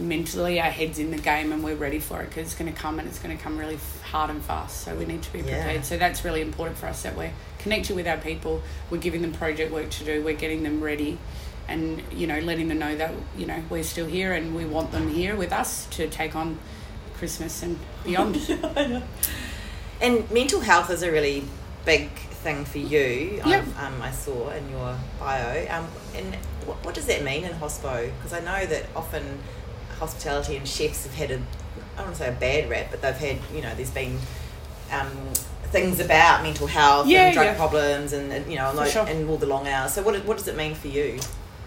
mentally 0.00 0.60
our 0.60 0.70
heads 0.70 0.98
in 0.98 1.10
the 1.12 1.18
game 1.18 1.52
and 1.52 1.62
we're 1.62 1.76
ready 1.76 2.00
for 2.00 2.22
it 2.22 2.28
because 2.28 2.46
it's 2.46 2.54
going 2.56 2.72
to 2.72 2.76
come 2.76 2.98
and 2.98 3.06
it's 3.06 3.20
going 3.20 3.36
to 3.36 3.40
come 3.42 3.56
really 3.56 3.78
hard 4.10 4.30
and 4.30 4.42
fast. 4.42 4.80
So 4.80 4.94
we 4.96 5.04
need 5.04 5.22
to 5.22 5.32
be 5.32 5.38
Yeah. 5.40 5.62
prepared. 5.62 5.84
So 5.84 5.96
that's 5.96 6.24
really 6.24 6.40
important 6.40 6.76
for 6.78 6.86
us 6.86 7.02
that 7.02 7.16
we're 7.16 7.30
connected 7.58 7.94
with 7.94 8.08
our 8.08 8.16
people. 8.16 8.62
We're 8.90 8.98
giving 8.98 9.22
them 9.22 9.32
project 9.32 9.70
work 9.72 9.90
to 9.90 10.04
do. 10.04 10.22
We're 10.24 10.34
getting 10.34 10.62
them 10.64 10.82
ready 10.82 11.18
and 11.68 12.02
you 12.12 12.26
know 12.26 12.40
letting 12.40 12.66
them 12.66 12.80
know 12.80 12.96
that 12.96 13.14
you 13.38 13.46
know 13.46 13.62
we're 13.70 13.84
still 13.84 14.06
here 14.06 14.32
and 14.32 14.56
we 14.56 14.64
want 14.64 14.90
them 14.90 15.08
here 15.08 15.36
with 15.36 15.52
us 15.52 15.86
to 15.86 16.08
take 16.08 16.34
on 16.34 16.58
christmas 17.14 17.62
and 17.62 17.78
beyond 18.02 18.34
And 20.02 20.28
mental 20.30 20.60
health 20.60 20.90
is 20.90 21.02
a 21.02 21.10
really 21.10 21.44
big 21.86 22.10
thing 22.10 22.64
for 22.64 22.78
you. 22.78 23.40
Yep. 23.46 23.64
Um, 23.78 24.02
I 24.02 24.10
saw 24.10 24.50
in 24.50 24.68
your 24.68 24.98
bio. 25.20 25.66
Um, 25.70 25.86
and 26.14 26.34
what, 26.66 26.84
what 26.84 26.94
does 26.94 27.06
that 27.06 27.22
mean 27.22 27.44
in 27.44 27.52
hospo? 27.52 28.12
Because 28.18 28.32
I 28.32 28.40
know 28.40 28.66
that 28.66 28.86
often 28.96 29.38
hospitality 29.98 30.56
and 30.56 30.66
chefs 30.66 31.04
have 31.04 31.14
had 31.14 31.30
a, 31.30 31.34
I 31.36 31.38
don't 31.98 32.06
want 32.06 32.16
to 32.16 32.22
say 32.24 32.28
a 32.28 32.32
bad 32.32 32.68
rap, 32.68 32.88
but 32.90 33.00
they've 33.00 33.14
had, 33.14 33.38
you 33.54 33.62
know, 33.62 33.72
there's 33.76 33.90
been 33.92 34.18
um, 34.90 35.08
things 35.66 36.00
about 36.00 36.42
mental 36.42 36.66
health 36.66 37.06
Yeah, 37.06 37.26
and 37.26 37.34
drug 37.34 37.46
yeah. 37.46 37.56
problems 37.56 38.12
and, 38.12 38.32
and, 38.32 38.50
you 38.50 38.58
know, 38.58 38.72
like, 38.74 38.90
sure. 38.90 39.06
and 39.06 39.30
all 39.30 39.36
the 39.38 39.46
long 39.46 39.68
hours. 39.68 39.94
So 39.94 40.02
what, 40.02 40.22
what 40.24 40.36
does 40.36 40.48
it 40.48 40.56
mean 40.56 40.74
for 40.74 40.88
you? 40.88 41.20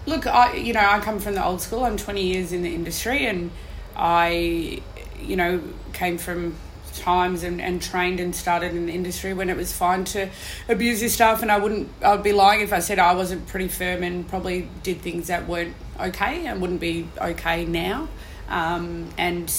Look, 0.07 0.27
I 0.27 0.53
you 0.57 0.71
know 0.71 0.81
I 0.81 0.99
come 0.99 1.19
from 1.19 1.33
the 1.33 1.43
old 1.43 1.61
school. 1.61 1.83
I'm 1.83 1.97
20 1.97 2.21
years 2.21 2.51
in 2.51 2.61
the 2.61 2.75
industry, 2.75 3.25
and 3.25 3.49
I 3.95 4.83
you 5.19 5.35
know 5.35 5.63
came 5.93 6.19
from 6.19 6.55
times 6.99 7.43
and, 7.43 7.61
and 7.61 7.81
trained 7.81 8.19
and 8.19 8.35
started 8.35 8.75
in 8.75 8.85
the 8.87 8.93
industry 8.93 9.33
when 9.33 9.49
it 9.49 9.57
was 9.57 9.71
fine 9.71 10.03
to 10.05 10.29
abuse 10.69 11.01
your 11.01 11.09
staff 11.09 11.41
and 11.41 11.51
I 11.51 11.57
wouldn't 11.57 11.89
I'd 12.03 12.23
be 12.23 12.33
lying 12.33 12.61
if 12.61 12.73
I 12.73 12.79
said 12.79 12.99
I 12.99 13.13
wasn't 13.13 13.47
pretty 13.47 13.67
firm 13.67 14.03
and 14.03 14.27
probably 14.27 14.69
did 14.83 15.01
things 15.01 15.27
that 15.27 15.47
weren't 15.47 15.75
okay 15.99 16.45
and 16.45 16.61
wouldn't 16.61 16.79
be 16.79 17.07
okay 17.19 17.65
now. 17.65 18.07
Um, 18.47 19.09
and 19.17 19.51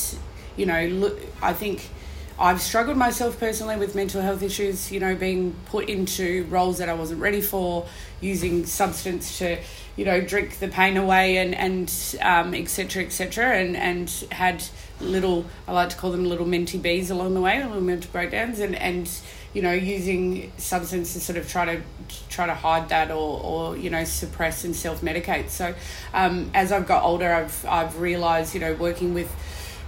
you 0.56 0.66
know 0.66 0.86
look 0.86 1.18
I 1.42 1.52
think 1.52 1.90
I've 2.38 2.60
struggled 2.60 2.98
myself 2.98 3.40
personally 3.40 3.76
with 3.76 3.94
mental 3.94 4.20
health 4.20 4.42
issues, 4.42 4.92
you 4.92 5.00
know, 5.00 5.14
being 5.14 5.54
put 5.66 5.88
into 5.88 6.44
roles 6.50 6.78
that 6.78 6.88
I 6.90 6.94
wasn't 6.94 7.22
ready 7.22 7.40
for, 7.40 7.86
using 8.20 8.66
substance 8.66 9.38
to, 9.38 9.58
you 9.96 10.04
know, 10.04 10.20
drink 10.20 10.58
the 10.58 10.68
pain 10.68 10.98
away 10.98 11.38
and, 11.38 11.54
and 11.54 11.90
um, 12.20 12.52
et 12.52 12.68
cetera, 12.68 13.04
et 13.04 13.12
cetera, 13.12 13.56
and, 13.56 13.74
and 13.74 14.10
had 14.30 14.62
little, 15.00 15.46
I 15.66 15.72
like 15.72 15.88
to 15.90 15.96
call 15.96 16.12
them 16.12 16.26
little 16.26 16.44
minty 16.46 16.76
bees 16.76 17.10
along 17.10 17.32
the 17.32 17.40
way, 17.40 17.64
little 17.64 17.80
mental 17.80 18.10
breakdowns, 18.12 18.60
and, 18.60 18.74
and 18.74 19.10
you 19.54 19.62
know, 19.62 19.72
using 19.72 20.52
substance 20.58 21.14
to 21.14 21.20
sort 21.20 21.38
of 21.38 21.48
try 21.48 21.64
to 21.76 21.82
try 22.28 22.44
to 22.44 22.54
hide 22.54 22.90
that 22.90 23.10
or, 23.10 23.40
or 23.42 23.76
you 23.78 23.88
know, 23.88 24.04
suppress 24.04 24.64
and 24.64 24.76
self 24.76 25.00
medicate. 25.00 25.48
So 25.48 25.74
um, 26.12 26.50
as 26.52 26.70
I've 26.70 26.86
got 26.86 27.02
older, 27.02 27.32
I've, 27.32 27.64
I've 27.64 27.98
realised, 27.98 28.52
you 28.52 28.60
know, 28.60 28.74
working 28.74 29.14
with 29.14 29.34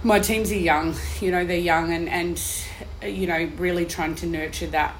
my 0.03 0.19
teams 0.19 0.51
are 0.51 0.55
young, 0.57 0.95
you 1.19 1.31
know, 1.31 1.45
they're 1.45 1.57
young 1.57 1.91
and, 1.91 2.07
and 2.09 2.41
you 3.03 3.27
know, 3.27 3.49
really 3.57 3.85
trying 3.85 4.15
to 4.15 4.25
nurture 4.25 4.67
that, 4.67 4.95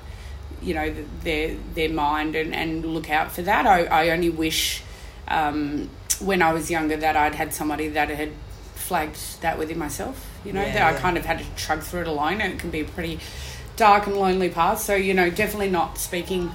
you 0.61 0.73
know, 0.73 0.93
their 1.21 1.55
their 1.73 1.89
mind 1.89 2.35
and, 2.35 2.53
and 2.53 2.85
look 2.85 3.09
out 3.09 3.31
for 3.31 3.41
that. 3.43 3.65
I, 3.65 3.85
I 3.85 4.09
only 4.09 4.29
wish 4.29 4.83
um, 5.27 5.89
when 6.19 6.41
I 6.41 6.53
was 6.53 6.69
younger 6.69 6.97
that 6.97 7.15
I'd 7.15 7.35
had 7.35 7.53
somebody 7.53 7.87
that 7.89 8.09
had 8.09 8.31
flagged 8.75 9.41
that 9.41 9.57
within 9.57 9.77
myself, 9.79 10.29
you 10.43 10.51
know, 10.51 10.61
yeah, 10.61 10.73
that 10.73 10.95
I 10.95 10.99
kind 10.99 11.17
of 11.17 11.25
had 11.25 11.39
to 11.39 11.45
chug 11.55 11.81
through 11.81 12.01
it 12.01 12.07
alone 12.07 12.41
and 12.41 12.53
it 12.53 12.59
can 12.59 12.69
be 12.69 12.81
a 12.81 12.85
pretty 12.85 13.19
dark 13.77 14.07
and 14.07 14.17
lonely 14.17 14.49
path. 14.49 14.81
So, 14.81 14.95
you 14.95 15.13
know, 15.13 15.29
definitely 15.29 15.69
not 15.69 15.97
speaking 15.97 16.51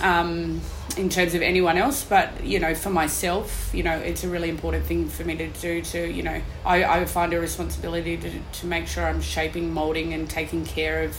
um, 0.00 0.60
in 0.96 1.08
terms 1.08 1.34
of 1.34 1.42
anyone 1.42 1.76
else, 1.76 2.04
but 2.04 2.44
you 2.44 2.58
know, 2.58 2.74
for 2.74 2.90
myself, 2.90 3.70
you 3.72 3.82
know, 3.82 3.96
it's 3.96 4.24
a 4.24 4.28
really 4.28 4.48
important 4.48 4.84
thing 4.84 5.08
for 5.08 5.24
me 5.24 5.36
to 5.36 5.48
do. 5.48 5.82
To 5.82 6.10
you 6.10 6.22
know, 6.22 6.40
I, 6.64 6.84
I 6.84 7.04
find 7.04 7.32
a 7.32 7.40
responsibility 7.40 8.16
to 8.16 8.30
to 8.60 8.66
make 8.66 8.86
sure 8.86 9.06
I'm 9.06 9.20
shaping, 9.20 9.72
molding, 9.72 10.12
and 10.12 10.28
taking 10.28 10.64
care 10.64 11.02
of, 11.04 11.16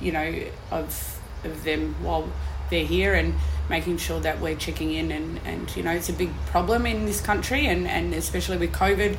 you 0.00 0.12
know, 0.12 0.42
of 0.70 1.20
of 1.44 1.64
them 1.64 1.94
while 2.02 2.28
they're 2.70 2.86
here 2.86 3.14
and 3.14 3.34
making 3.68 3.96
sure 3.96 4.20
that 4.20 4.40
we're 4.40 4.56
checking 4.56 4.92
in 4.92 5.10
and, 5.10 5.40
and 5.44 5.74
you 5.76 5.82
know 5.82 5.90
it's 5.90 6.08
a 6.08 6.12
big 6.12 6.30
problem 6.46 6.86
in 6.86 7.06
this 7.06 7.20
country 7.20 7.66
and, 7.66 7.86
and 7.86 8.12
especially 8.14 8.56
with 8.56 8.72
COVID 8.72 9.16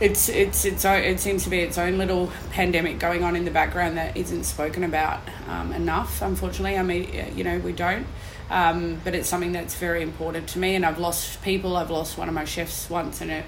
it's 0.00 0.28
it's 0.28 0.64
it's 0.64 0.84
it 0.84 1.20
seems 1.20 1.44
to 1.44 1.50
be 1.50 1.60
its 1.60 1.78
own 1.78 1.96
little 1.96 2.30
pandemic 2.50 2.98
going 2.98 3.22
on 3.24 3.34
in 3.34 3.44
the 3.44 3.50
background 3.50 3.96
that 3.96 4.16
isn't 4.16 4.44
spoken 4.44 4.84
about 4.84 5.20
um, 5.48 5.72
enough 5.72 6.20
unfortunately 6.20 6.76
I 6.76 6.82
mean 6.82 7.08
you 7.36 7.44
know 7.44 7.58
we 7.58 7.72
don't 7.72 8.06
um, 8.50 9.00
but 9.04 9.14
it's 9.14 9.28
something 9.28 9.52
that's 9.52 9.74
very 9.74 10.02
important 10.02 10.48
to 10.50 10.58
me. 10.58 10.74
And 10.74 10.84
I've 10.84 10.98
lost 10.98 11.42
people. 11.42 11.76
I've 11.76 11.90
lost 11.90 12.18
one 12.18 12.28
of 12.28 12.34
my 12.34 12.44
chefs 12.44 12.88
once, 12.88 13.20
and 13.20 13.30
it 13.30 13.44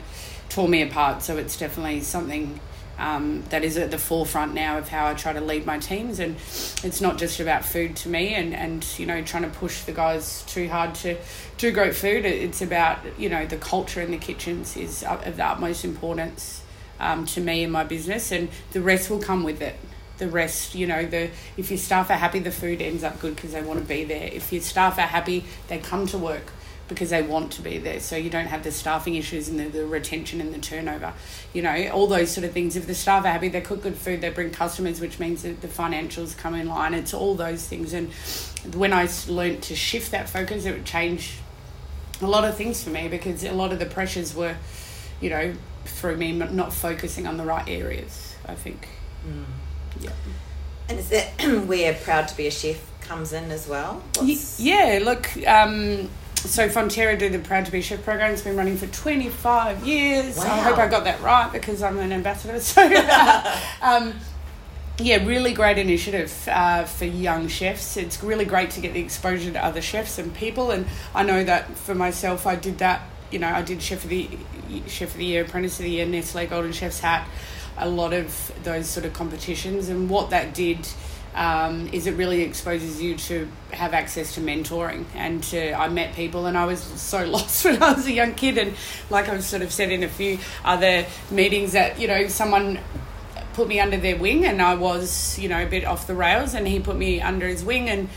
tore 0.48 0.68
me 0.68 0.82
apart. 0.82 1.22
So 1.22 1.36
it's 1.36 1.56
definitely 1.56 2.00
something 2.00 2.60
um, 2.98 3.44
that 3.50 3.64
is 3.64 3.76
at 3.76 3.90
the 3.90 3.98
forefront 3.98 4.54
now 4.54 4.78
of 4.78 4.88
how 4.88 5.06
I 5.06 5.14
try 5.14 5.32
to 5.32 5.40
lead 5.40 5.64
my 5.64 5.78
teams. 5.78 6.18
And 6.18 6.34
it's 6.36 7.00
not 7.00 7.16
just 7.16 7.38
about 7.40 7.64
food 7.64 7.96
to 7.96 8.08
me 8.08 8.34
and, 8.34 8.54
and 8.54 8.84
you 8.98 9.06
know, 9.06 9.22
trying 9.22 9.44
to 9.44 9.50
push 9.50 9.82
the 9.82 9.92
guys 9.92 10.42
too 10.48 10.68
hard 10.68 10.94
to 10.96 11.16
do 11.58 11.70
great 11.70 11.94
food. 11.94 12.24
It's 12.24 12.60
about, 12.60 12.98
you 13.18 13.28
know, 13.28 13.46
the 13.46 13.56
culture 13.56 14.00
in 14.00 14.10
the 14.10 14.18
kitchens 14.18 14.76
is 14.76 15.04
of 15.04 15.36
the 15.36 15.44
utmost 15.44 15.84
importance 15.84 16.62
um, 16.98 17.24
to 17.26 17.40
me 17.40 17.62
in 17.62 17.70
my 17.70 17.84
business, 17.84 18.32
and 18.32 18.48
the 18.72 18.80
rest 18.80 19.08
will 19.08 19.20
come 19.20 19.44
with 19.44 19.62
it 19.62 19.76
the 20.18 20.28
rest 20.28 20.74
you 20.74 20.86
know 20.86 21.06
the 21.06 21.30
if 21.56 21.70
your 21.70 21.78
staff 21.78 22.10
are 22.10 22.14
happy 22.14 22.40
the 22.40 22.50
food 22.50 22.82
ends 22.82 23.02
up 23.02 23.18
good 23.20 23.34
because 23.36 23.52
they 23.52 23.62
want 23.62 23.80
to 23.80 23.86
be 23.86 24.04
there. 24.04 24.28
If 24.32 24.52
your 24.52 24.62
staff 24.62 24.98
are 24.98 25.02
happy 25.02 25.44
they 25.68 25.78
come 25.78 26.06
to 26.08 26.18
work 26.18 26.52
because 26.88 27.10
they 27.10 27.20
want 27.20 27.52
to 27.52 27.60
be 27.60 27.76
there. 27.76 28.00
So 28.00 28.16
you 28.16 28.30
don't 28.30 28.46
have 28.46 28.64
the 28.64 28.72
staffing 28.72 29.14
issues 29.14 29.48
and 29.48 29.60
the, 29.60 29.68
the 29.68 29.86
retention 29.86 30.40
and 30.40 30.54
the 30.54 30.58
turnover. 30.58 31.12
You 31.52 31.62
know 31.62 31.88
all 31.92 32.06
those 32.06 32.30
sort 32.30 32.44
of 32.44 32.52
things. 32.52 32.76
If 32.76 32.86
the 32.86 32.94
staff 32.94 33.24
are 33.24 33.28
happy 33.28 33.48
they 33.48 33.60
cook 33.60 33.82
good 33.82 33.96
food 33.96 34.20
they 34.20 34.30
bring 34.30 34.50
customers 34.50 35.00
which 35.00 35.18
means 35.18 35.42
that 35.42 35.60
the 35.60 35.68
financials 35.68 36.36
come 36.36 36.54
in 36.54 36.68
line. 36.68 36.94
It's 36.94 37.14
all 37.14 37.34
those 37.34 37.66
things. 37.66 37.92
And 37.92 38.12
when 38.74 38.92
i 38.92 39.08
learned 39.28 39.62
to 39.62 39.76
shift 39.76 40.10
that 40.10 40.28
focus 40.28 40.64
it 40.64 40.72
would 40.72 40.84
change 40.84 41.38
a 42.20 42.26
lot 42.26 42.44
of 42.44 42.56
things 42.56 42.82
for 42.82 42.90
me 42.90 43.06
because 43.08 43.44
a 43.44 43.52
lot 43.52 43.72
of 43.72 43.78
the 43.78 43.86
pressures 43.86 44.34
were 44.34 44.56
you 45.20 45.30
know 45.30 45.54
through 45.84 46.16
me 46.16 46.32
not 46.32 46.72
focusing 46.72 47.26
on 47.26 47.36
the 47.36 47.44
right 47.44 47.68
areas 47.68 48.34
i 48.46 48.54
think. 48.54 48.88
Mm. 49.26 49.44
Yeah. 50.00 50.10
And 50.88 50.98
is 50.98 51.08
that 51.10 51.40
where 51.66 51.94
proud 51.94 52.28
to 52.28 52.36
be 52.36 52.46
a 52.46 52.50
chef 52.50 52.80
comes 53.02 53.32
in 53.32 53.50
as 53.50 53.68
well? 53.68 54.02
What's... 54.16 54.60
Yeah, 54.60 55.00
look, 55.02 55.28
um, 55.46 56.08
so 56.36 56.68
Fonterra 56.68 57.18
do 57.18 57.28
the 57.28 57.38
Proud 57.40 57.66
to 57.66 57.72
be 57.72 57.82
Chef 57.82 58.02
program. 58.04 58.32
It's 58.32 58.42
been 58.42 58.56
running 58.56 58.76
for 58.76 58.86
25 58.86 59.86
years. 59.86 60.36
Wow. 60.36 60.44
I 60.44 60.58
hope 60.60 60.78
I 60.78 60.88
got 60.88 61.04
that 61.04 61.20
right 61.20 61.50
because 61.52 61.82
I'm 61.82 61.98
an 61.98 62.12
ambassador. 62.12 62.58
So, 62.68 62.82
um, 63.82 64.14
yeah, 64.98 65.24
really 65.24 65.52
great 65.52 65.78
initiative 65.78 66.48
uh, 66.50 66.84
for 66.84 67.04
young 67.04 67.48
chefs. 67.48 67.96
It's 67.96 68.22
really 68.22 68.44
great 68.44 68.70
to 68.70 68.80
get 68.80 68.94
the 68.94 69.00
exposure 69.00 69.52
to 69.52 69.64
other 69.64 69.80
chefs 69.80 70.18
and 70.18 70.34
people. 70.34 70.70
And 70.70 70.86
I 71.14 71.22
know 71.22 71.44
that 71.44 71.76
for 71.76 71.94
myself, 71.94 72.46
I 72.46 72.56
did 72.56 72.78
that. 72.78 73.02
You 73.30 73.38
know, 73.38 73.48
I 73.48 73.62
did 73.62 73.82
chef 73.82 74.04
of 74.04 74.10
the 74.10 74.28
chef 74.86 75.12
of 75.12 75.18
the 75.18 75.24
year, 75.24 75.44
apprentice 75.44 75.78
of 75.78 75.84
the 75.84 75.90
year, 75.90 76.06
Nestle 76.06 76.46
Golden 76.46 76.72
Chef's 76.72 77.00
hat 77.00 77.28
a 77.78 77.88
lot 77.88 78.12
of 78.12 78.52
those 78.62 78.88
sort 78.88 79.06
of 79.06 79.12
competitions. 79.12 79.88
And 79.88 80.10
what 80.10 80.30
that 80.30 80.54
did 80.54 80.86
um, 81.34 81.88
is 81.92 82.06
it 82.06 82.12
really 82.12 82.42
exposes 82.42 83.00
you 83.00 83.16
to 83.16 83.48
have 83.72 83.94
access 83.94 84.34
to 84.34 84.40
mentoring 84.40 85.04
and 85.14 85.42
to 85.44 85.72
I 85.72 85.88
met 85.88 86.14
people 86.14 86.46
and 86.46 86.58
I 86.58 86.64
was 86.64 86.80
so 86.80 87.24
lost 87.30 87.64
when 87.64 87.82
I 87.82 87.92
was 87.92 88.06
a 88.06 88.12
young 88.12 88.34
kid 88.34 88.58
and 88.58 88.74
like 89.08 89.28
I've 89.28 89.44
sort 89.44 89.62
of 89.62 89.72
said 89.72 89.92
in 89.92 90.02
a 90.02 90.08
few 90.08 90.38
other 90.64 91.06
meetings 91.30 91.72
that 91.72 92.00
you 92.00 92.08
know 92.08 92.28
someone 92.28 92.80
put 93.52 93.68
me 93.68 93.78
under 93.78 93.96
their 93.96 94.16
wing 94.16 94.44
and 94.44 94.60
I 94.60 94.74
was 94.74 95.38
you 95.38 95.48
know 95.48 95.62
a 95.62 95.66
bit 95.66 95.84
off 95.84 96.06
the 96.06 96.14
rails 96.14 96.54
and 96.54 96.66
he 96.66 96.80
put 96.80 96.96
me 96.96 97.20
under 97.20 97.46
his 97.46 97.64
wing 97.64 97.88
and 97.88 98.08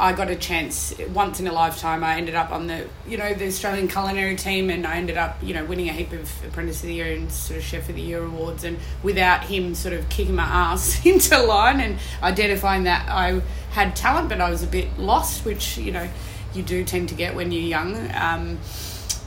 I 0.00 0.12
got 0.12 0.30
a 0.30 0.36
chance 0.36 0.94
once 1.12 1.40
in 1.40 1.48
a 1.48 1.52
lifetime. 1.52 2.04
I 2.04 2.16
ended 2.16 2.36
up 2.36 2.52
on 2.52 2.68
the 2.68 2.86
you 3.06 3.16
know 3.16 3.34
the 3.34 3.46
Australian 3.46 3.88
culinary 3.88 4.36
team, 4.36 4.70
and 4.70 4.86
I 4.86 4.96
ended 4.96 5.16
up 5.16 5.42
you 5.42 5.54
know 5.54 5.64
winning 5.64 5.88
a 5.88 5.92
heap 5.92 6.12
of 6.12 6.30
Apprentice 6.44 6.82
of 6.82 6.88
the 6.88 6.94
Year 6.94 7.12
and 7.16 7.30
sort 7.32 7.58
of 7.58 7.64
Chef 7.64 7.88
of 7.88 7.96
the 7.96 8.02
Year 8.02 8.22
awards. 8.22 8.62
And 8.62 8.78
without 9.02 9.44
him 9.44 9.74
sort 9.74 9.94
of 9.94 10.08
kicking 10.08 10.36
my 10.36 10.44
ass 10.44 11.04
into 11.06 11.36
line 11.42 11.80
and 11.80 11.98
identifying 12.22 12.84
that 12.84 13.08
I 13.08 13.42
had 13.70 13.96
talent, 13.96 14.28
but 14.28 14.40
I 14.40 14.50
was 14.50 14.62
a 14.62 14.68
bit 14.68 14.98
lost, 14.98 15.44
which 15.44 15.78
you 15.78 15.90
know 15.90 16.08
you 16.54 16.62
do 16.62 16.84
tend 16.84 17.08
to 17.08 17.14
get 17.14 17.34
when 17.34 17.50
you're 17.50 17.62
young. 17.62 18.10
Um, 18.14 18.58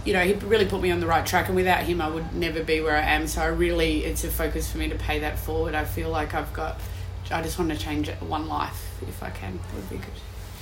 you 0.05 0.13
know, 0.13 0.21
he 0.21 0.33
really 0.33 0.65
put 0.65 0.81
me 0.81 0.89
on 0.89 0.99
the 0.99 1.05
right 1.05 1.25
track, 1.25 1.47
and 1.47 1.55
without 1.55 1.83
him, 1.83 2.01
I 2.01 2.07
would 2.07 2.33
never 2.33 2.63
be 2.63 2.81
where 2.81 2.95
I 2.95 3.01
am. 3.01 3.27
So 3.27 3.41
I 3.41 3.47
really, 3.47 4.03
it's 4.05 4.23
a 4.23 4.31
focus 4.31 4.71
for 4.71 4.77
me 4.77 4.89
to 4.89 4.95
pay 4.95 5.19
that 5.19 5.37
forward. 5.37 5.75
I 5.75 5.85
feel 5.85 6.09
like 6.09 6.33
I've 6.33 6.51
got, 6.53 6.79
I 7.29 7.41
just 7.43 7.59
want 7.59 7.71
to 7.71 7.77
change 7.77 8.09
one 8.21 8.47
life 8.47 8.99
if 9.07 9.21
I 9.21 9.29
can. 9.29 9.55
It 9.55 9.75
would 9.75 9.89
be 9.89 9.97
good. 9.97 10.07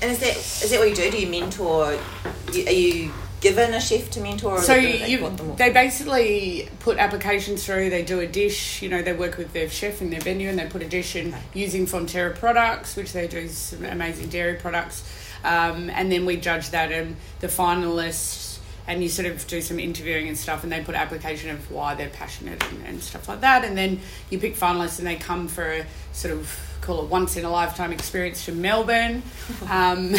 And 0.01 0.12
is 0.12 0.20
that 0.20 0.38
is 0.38 0.70
that 0.70 0.79
what 0.79 0.89
you 0.89 0.96
do? 0.96 1.12
Do 1.12 1.20
you 1.20 1.29
mentor? 1.29 1.94
Are 1.94 2.72
you 2.72 3.12
given 3.41 3.74
a 3.74 3.82
chef 3.82 4.10
to 4.12 4.22
mentor? 4.22 4.62
so 4.62 4.75
you, 4.75 5.29
they 5.58 5.72
basically 5.72 6.70
put 6.79 6.98
applications 6.98 7.65
through. 7.65 7.89
They 7.89 8.03
do 8.03 8.20
a 8.20 8.27
dish. 8.27 8.82
You 8.82 8.89
know, 8.89 9.01
they 9.01 9.13
work 9.13 9.38
with 9.38 9.51
their 9.53 9.70
chef 9.70 10.01
in 10.01 10.10
their 10.10 10.22
venue, 10.22 10.50
and 10.50 10.58
they 10.58 10.68
put 10.68 10.82
a 10.82 10.88
dish 10.88 11.15
in 11.15 11.36
using 11.53 11.86
Fonterra 11.86 12.34
products, 12.36 12.96
which 12.96 13.12
they 13.12 13.27
do 13.27 13.48
some 13.50 13.84
amazing 13.84 14.29
dairy 14.29 14.56
products. 14.56 15.03
Um, 15.44 15.89
and 15.89 16.12
then 16.12 16.25
we 16.25 16.38
judge 16.38 16.70
that, 16.72 16.91
and 16.91 17.15
the 17.39 17.48
finalists 17.48 18.50
and 18.88 19.03
you 19.03 19.10
sort 19.10 19.27
of 19.27 19.46
do 19.46 19.62
some 19.62 19.79
interviewing 19.79 20.27
and 20.27 20.36
stuff 20.36 20.63
and 20.63 20.72
they 20.72 20.82
put 20.82 20.96
application 20.96 21.51
of 21.51 21.70
why 21.70 21.94
they're 21.94 22.10
passionate 22.10 22.63
and, 22.72 22.86
and, 22.88 23.03
stuff 23.03 23.29
like 23.29 23.41
that 23.41 23.63
and 23.63 23.77
then 23.77 24.00
you 24.32 24.39
pick 24.39 24.56
finalists 24.56 24.98
and 24.98 25.08
they 25.08 25.15
come 25.15 25.48
for 25.48 25.72
a 25.72 25.86
sort 26.12 26.34
of 26.34 26.68
call 26.89 27.03
it 27.03 27.10
once 27.10 27.38
in 27.38 27.46
a 27.46 27.51
lifetime 27.51 27.93
experience 27.93 28.46
to 28.46 28.51
Melbourne. 28.51 29.22
Um, 29.69 30.15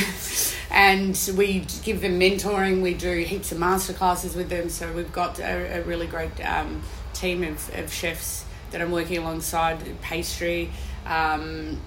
and 0.71 1.31
we 1.37 1.67
give 1.83 2.01
them 2.01 2.21
mentoring, 2.21 2.83
we 2.83 2.95
do 2.95 3.19
heaps 3.19 3.51
of 3.51 3.59
masterclasses 3.59 4.37
with 4.37 4.49
them. 4.49 4.69
So 4.69 4.93
we've 4.93 5.13
got 5.13 5.41
a, 5.41 5.79
a 5.79 5.83
really 5.83 6.07
great 6.07 6.41
um, 6.47 6.83
team 7.13 7.43
of, 7.43 7.69
of 7.77 7.93
chefs 7.93 8.45
that 8.71 8.81
I'm 8.81 8.93
working 8.93 9.19
alongside, 9.19 9.79
pastry. 10.03 10.71
Um, 11.05 11.81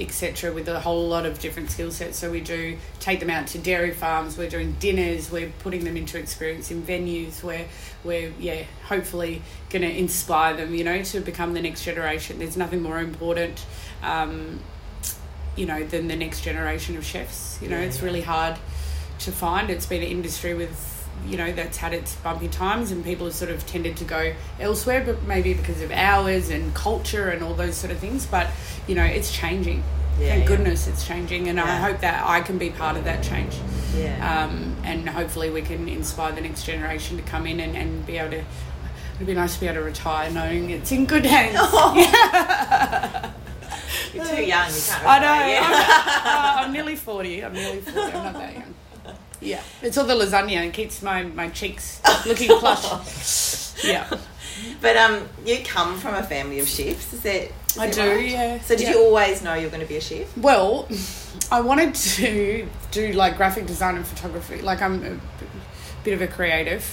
etc 0.00 0.52
with 0.52 0.68
a 0.68 0.80
whole 0.80 1.08
lot 1.08 1.26
of 1.26 1.38
different 1.38 1.70
skill 1.70 1.90
sets. 1.90 2.18
So 2.18 2.30
we 2.30 2.40
do 2.40 2.76
take 2.98 3.20
them 3.20 3.30
out 3.30 3.46
to 3.48 3.58
dairy 3.58 3.92
farms 3.92 4.36
we're 4.36 4.48
doing 4.48 4.76
dinners 4.80 5.30
we're 5.30 5.52
putting 5.60 5.84
them 5.84 5.96
into 5.96 6.18
experience 6.18 6.70
in 6.70 6.82
venues 6.82 7.42
where 7.42 7.66
we're 8.04 8.32
yeah 8.38 8.62
hopefully 8.84 9.42
going 9.68 9.82
to 9.82 9.98
inspire 9.98 10.56
them 10.56 10.74
you 10.74 10.84
know 10.84 11.02
to 11.02 11.20
become 11.20 11.54
the 11.54 11.62
next 11.62 11.84
generation. 11.84 12.38
There's 12.38 12.56
nothing 12.56 12.82
more 12.82 13.00
important 13.00 13.64
um, 14.02 14.60
you 15.56 15.66
know 15.66 15.84
than 15.84 16.08
the 16.08 16.16
next 16.16 16.42
generation 16.42 16.96
of 16.96 17.04
chefs 17.04 17.58
you 17.60 17.68
know 17.68 17.78
yeah, 17.78 17.86
it's 17.86 18.02
really 18.02 18.22
hard 18.22 18.58
to 19.20 19.32
find. 19.32 19.70
It's 19.70 19.86
been 19.86 20.02
an 20.02 20.08
industry 20.08 20.54
with 20.54 20.99
you 21.26 21.36
know 21.36 21.52
that's 21.52 21.76
had 21.78 21.92
its 21.92 22.14
bumpy 22.16 22.48
times 22.48 22.90
and 22.90 23.04
people 23.04 23.26
have 23.26 23.34
sort 23.34 23.50
of 23.50 23.64
tended 23.66 23.96
to 23.96 24.04
go 24.04 24.32
elsewhere 24.58 25.02
but 25.04 25.22
maybe 25.24 25.52
because 25.54 25.80
of 25.82 25.90
hours 25.90 26.48
and 26.50 26.74
culture 26.74 27.28
and 27.28 27.42
all 27.42 27.54
those 27.54 27.76
sort 27.76 27.92
of 27.92 27.98
things 27.98 28.26
but 28.26 28.48
you 28.86 28.94
know 28.94 29.04
it's 29.04 29.30
changing 29.32 29.82
Yeah, 30.18 30.28
thank 30.28 30.40
yeah. 30.42 30.46
goodness 30.56 30.86
it's 30.88 31.06
changing 31.06 31.48
and 31.48 31.60
i 31.60 31.76
hope 31.76 32.00
that 32.00 32.24
i 32.26 32.40
can 32.40 32.58
be 32.58 32.70
part 32.70 32.96
of 32.96 33.04
that 33.04 33.22
change 33.22 33.54
Yeah. 33.96 34.44
um, 34.44 34.76
and 34.84 35.08
hopefully 35.08 35.50
we 35.50 35.62
can 35.62 35.88
inspire 35.88 36.32
the 36.32 36.40
next 36.40 36.64
generation 36.64 37.16
to 37.16 37.22
come 37.22 37.46
in 37.46 37.60
and, 37.60 37.76
and 37.76 38.06
be 38.06 38.16
able 38.18 38.30
to 38.30 38.44
it'd 39.16 39.26
be 39.26 39.34
nice 39.34 39.54
to 39.54 39.60
be 39.60 39.66
able 39.66 39.80
to 39.80 39.84
retire 39.84 40.30
knowing 40.30 40.70
it's 40.70 40.90
in 40.92 41.06
good 41.06 41.26
hands 41.26 41.56
You're 44.14 44.24
too 44.24 44.42
young. 44.42 44.68
You 44.68 44.80
can't. 44.82 45.06
I 45.06 45.18
know. 45.20 45.32
retire 45.32 45.60
I'm, 45.62 46.60
uh, 46.62 46.66
I'm 46.66 46.72
nearly 46.72 46.96
40. 46.96 47.44
I'm 47.44 47.52
nearly 47.52 47.80
40. 47.80 48.00
I'm 48.00 48.12
not 48.24 48.32
that 48.34 48.54
young. 48.54 48.74
Yeah. 49.40 49.62
It's 49.82 49.96
all 49.96 50.06
the 50.06 50.14
lasagna. 50.14 50.66
It 50.66 50.72
keeps 50.72 51.02
my, 51.02 51.22
my 51.22 51.48
cheeks 51.48 52.00
looking 52.26 52.48
plush. 52.58 53.82
Yeah. 53.84 54.08
But 54.82 54.96
um, 54.96 55.26
you 55.46 55.58
come 55.64 55.96
from 55.98 56.14
a 56.14 56.22
family 56.22 56.60
of 56.60 56.68
chefs. 56.68 57.12
Is 57.14 57.20
that? 57.22 57.44
is 57.70 57.78
I 57.78 57.86
that 57.86 57.94
do, 57.94 58.10
right? 58.10 58.28
yeah. 58.28 58.60
So 58.60 58.76
did 58.76 58.88
Yeah. 58.88 58.90
you 58.94 59.04
always 59.04 59.42
know 59.42 59.54
you 59.54 59.62
were 59.64 59.70
going 59.70 59.80
to 59.82 59.86
be 59.88 59.96
a 59.96 60.00
chef? 60.00 60.36
Well, 60.36 60.86
I 61.50 61.60
wanted 61.62 61.94
to 61.94 62.68
do 62.90 63.12
like 63.12 63.36
graphic 63.36 63.66
design 63.66 63.96
and 63.96 64.06
photography. 64.06 64.60
Like 64.60 64.82
I'm 64.82 65.02
a 65.04 65.20
bit 66.04 66.12
of 66.14 66.20
a 66.20 66.26
creative, 66.26 66.84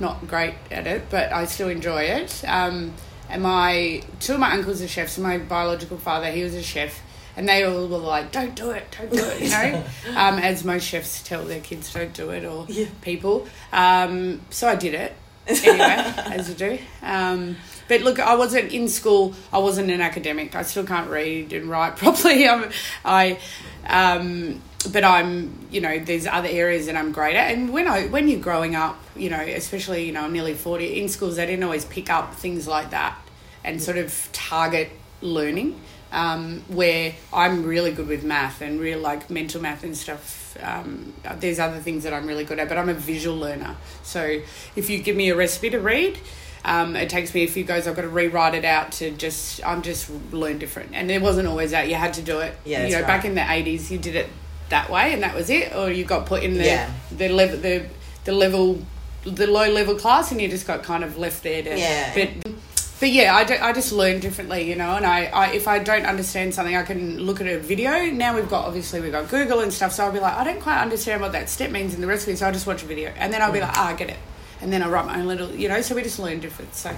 not 0.00 0.26
great 0.28 0.54
at 0.70 0.86
it, 0.86 1.04
but 1.08 1.32
I 1.32 1.46
still 1.46 1.68
enjoy 1.70 2.02
it. 2.02 2.44
Um, 2.46 2.92
and 3.30 3.42
my 3.42 4.02
two 4.20 4.34
of 4.34 4.40
my 4.40 4.52
uncles 4.52 4.82
are 4.82 4.88
chefs. 4.88 5.16
My 5.16 5.38
biological 5.38 5.96
father, 5.96 6.30
he 6.30 6.42
was 6.42 6.54
a 6.54 6.62
chef, 6.62 7.00
and 7.36 7.48
they 7.48 7.62
all 7.64 7.86
were 7.86 7.98
like, 7.98 8.32
"Don't 8.32 8.54
do 8.54 8.70
it, 8.70 8.84
don't 8.98 9.10
do 9.12 9.24
it," 9.24 9.40
you 9.42 9.50
know. 9.50 9.84
um, 10.16 10.38
as 10.38 10.64
most 10.64 10.84
chefs 10.86 11.22
tell 11.22 11.44
their 11.44 11.60
kids, 11.60 11.92
"Don't 11.92 12.12
do 12.12 12.30
it," 12.30 12.44
or 12.44 12.66
Yeah. 12.68 12.86
people. 13.02 13.46
Um, 13.72 14.40
so 14.50 14.68
I 14.68 14.74
did 14.76 14.94
it 14.94 15.12
anyway, 15.46 16.12
as 16.34 16.48
you 16.48 16.54
do. 16.54 16.78
Um, 17.02 17.56
but 17.88 18.00
look, 18.00 18.18
I 18.18 18.34
wasn't 18.34 18.72
in 18.72 18.88
school. 18.88 19.34
I 19.52 19.58
wasn't 19.58 19.90
an 19.92 20.00
academic. 20.00 20.56
I 20.56 20.62
still 20.62 20.84
can't 20.84 21.08
read 21.08 21.52
and 21.52 21.66
write 21.70 21.96
properly. 22.02 22.48
I'm, 22.48 22.70
I, 23.04 23.38
um, 23.86 24.60
but 24.92 25.04
I'm, 25.04 25.66
you 25.70 25.80
know, 25.80 25.98
there's 25.98 26.26
other 26.26 26.48
areas 26.48 26.86
that 26.86 26.96
I'm 26.96 27.12
great 27.12 27.36
at. 27.36 27.52
And 27.54 27.72
when 27.72 27.86
I, 27.86 28.06
when 28.08 28.28
you're 28.28 28.40
growing 28.40 28.74
up, 28.74 28.98
you 29.14 29.30
know, 29.30 29.40
especially, 29.40 30.04
you 30.06 30.12
know, 30.12 30.22
I'm 30.22 30.32
nearly 30.32 30.54
forty. 30.54 31.00
In 31.00 31.08
schools, 31.08 31.36
they 31.36 31.46
didn't 31.46 31.62
always 31.64 31.84
pick 31.84 32.10
up 32.10 32.34
things 32.34 32.66
like 32.66 32.90
that 32.90 33.16
and 33.64 33.80
sort 33.82 33.98
of 33.98 34.28
target 34.32 34.90
learning. 35.20 35.80
Um, 36.16 36.62
where 36.68 37.14
I'm 37.30 37.62
really 37.62 37.92
good 37.92 38.08
with 38.08 38.24
math 38.24 38.62
and 38.62 38.80
real 38.80 38.98
like 38.98 39.28
mental 39.28 39.60
math 39.60 39.84
and 39.84 39.94
stuff. 39.94 40.56
Um, 40.62 41.12
there's 41.40 41.58
other 41.58 41.78
things 41.78 42.04
that 42.04 42.14
I'm 42.14 42.26
really 42.26 42.44
good 42.44 42.58
at, 42.58 42.70
but 42.70 42.78
I'm 42.78 42.88
a 42.88 42.94
visual 42.94 43.36
learner. 43.36 43.76
So 44.02 44.40
if 44.74 44.88
you 44.88 45.02
give 45.02 45.14
me 45.14 45.28
a 45.28 45.36
recipe 45.36 45.68
to 45.68 45.78
read, 45.78 46.18
um, 46.64 46.96
it 46.96 47.10
takes 47.10 47.34
me 47.34 47.44
a 47.44 47.46
few 47.46 47.64
goes. 47.64 47.86
I've 47.86 47.94
got 47.96 48.02
to 48.02 48.08
rewrite 48.08 48.54
it 48.54 48.64
out 48.64 48.92
to 48.92 49.10
just. 49.10 49.64
I'm 49.64 49.82
just 49.82 50.10
learn 50.32 50.58
different, 50.58 50.90
and 50.94 51.10
it 51.10 51.20
wasn't 51.20 51.48
always 51.48 51.70
that. 51.72 51.88
You 51.88 51.94
had 51.94 52.14
to 52.14 52.22
do 52.22 52.40
it. 52.40 52.56
Yeah, 52.64 52.86
you 52.86 52.92
know, 52.92 53.00
right. 53.00 53.06
back 53.06 53.24
in 53.26 53.34
the 53.34 53.42
'80s, 53.42 53.90
you 53.90 53.98
did 53.98 54.16
it 54.16 54.28
that 54.70 54.90
way, 54.90 55.12
and 55.12 55.22
that 55.22 55.34
was 55.34 55.48
it, 55.50 55.74
or 55.76 55.90
you 55.92 56.04
got 56.04 56.26
put 56.26 56.42
in 56.42 56.54
the 56.54 56.64
Yeah. 56.64 56.90
the 57.12 57.28
level 57.28 57.58
the 57.58 57.86
the 58.24 58.32
level 58.32 58.82
the 59.24 59.46
low 59.46 59.70
level 59.70 59.94
class, 59.96 60.32
and 60.32 60.40
you 60.40 60.48
just 60.48 60.66
got 60.66 60.82
kind 60.82 61.04
of 61.04 61.18
left 61.18 61.42
there 61.42 61.62
to. 61.62 61.78
Yeah. 61.78 62.14
But 62.14 62.52
but 62.98 63.10
yeah, 63.10 63.34
I, 63.34 63.44
do, 63.44 63.54
I 63.60 63.72
just 63.72 63.92
learn 63.92 64.20
differently, 64.20 64.62
you 64.68 64.74
know. 64.74 64.96
And 64.96 65.04
I, 65.04 65.26
I 65.26 65.52
if 65.52 65.68
I 65.68 65.78
don't 65.78 66.06
understand 66.06 66.54
something, 66.54 66.74
I 66.74 66.82
can 66.82 67.18
look 67.18 67.40
at 67.40 67.46
a 67.46 67.58
video. 67.58 68.06
Now 68.06 68.34
we've 68.34 68.48
got 68.48 68.64
obviously 68.64 69.00
we've 69.00 69.12
got 69.12 69.28
Google 69.28 69.60
and 69.60 69.72
stuff, 69.72 69.92
so 69.92 70.04
I'll 70.04 70.12
be 70.12 70.20
like, 70.20 70.34
I 70.34 70.44
don't 70.44 70.60
quite 70.60 70.80
understand 70.80 71.20
what 71.20 71.32
that 71.32 71.50
step 71.50 71.70
means 71.70 71.94
in 71.94 72.00
the 72.00 72.06
recipe, 72.06 72.36
so 72.36 72.46
I'll 72.46 72.52
just 72.52 72.66
watch 72.66 72.82
a 72.82 72.86
video, 72.86 73.10
and 73.16 73.32
then 73.32 73.42
I'll 73.42 73.52
be 73.52 73.60
like, 73.60 73.76
ah, 73.76 73.88
I 73.88 73.94
get 73.94 74.08
it, 74.08 74.16
and 74.62 74.72
then 74.72 74.82
I'll 74.82 74.90
write 74.90 75.06
my 75.06 75.20
own 75.20 75.26
little, 75.26 75.50
you 75.50 75.68
know. 75.68 75.82
So 75.82 75.94
we 75.94 76.02
just 76.02 76.18
learn 76.18 76.40
different. 76.40 76.74
So 76.74 76.96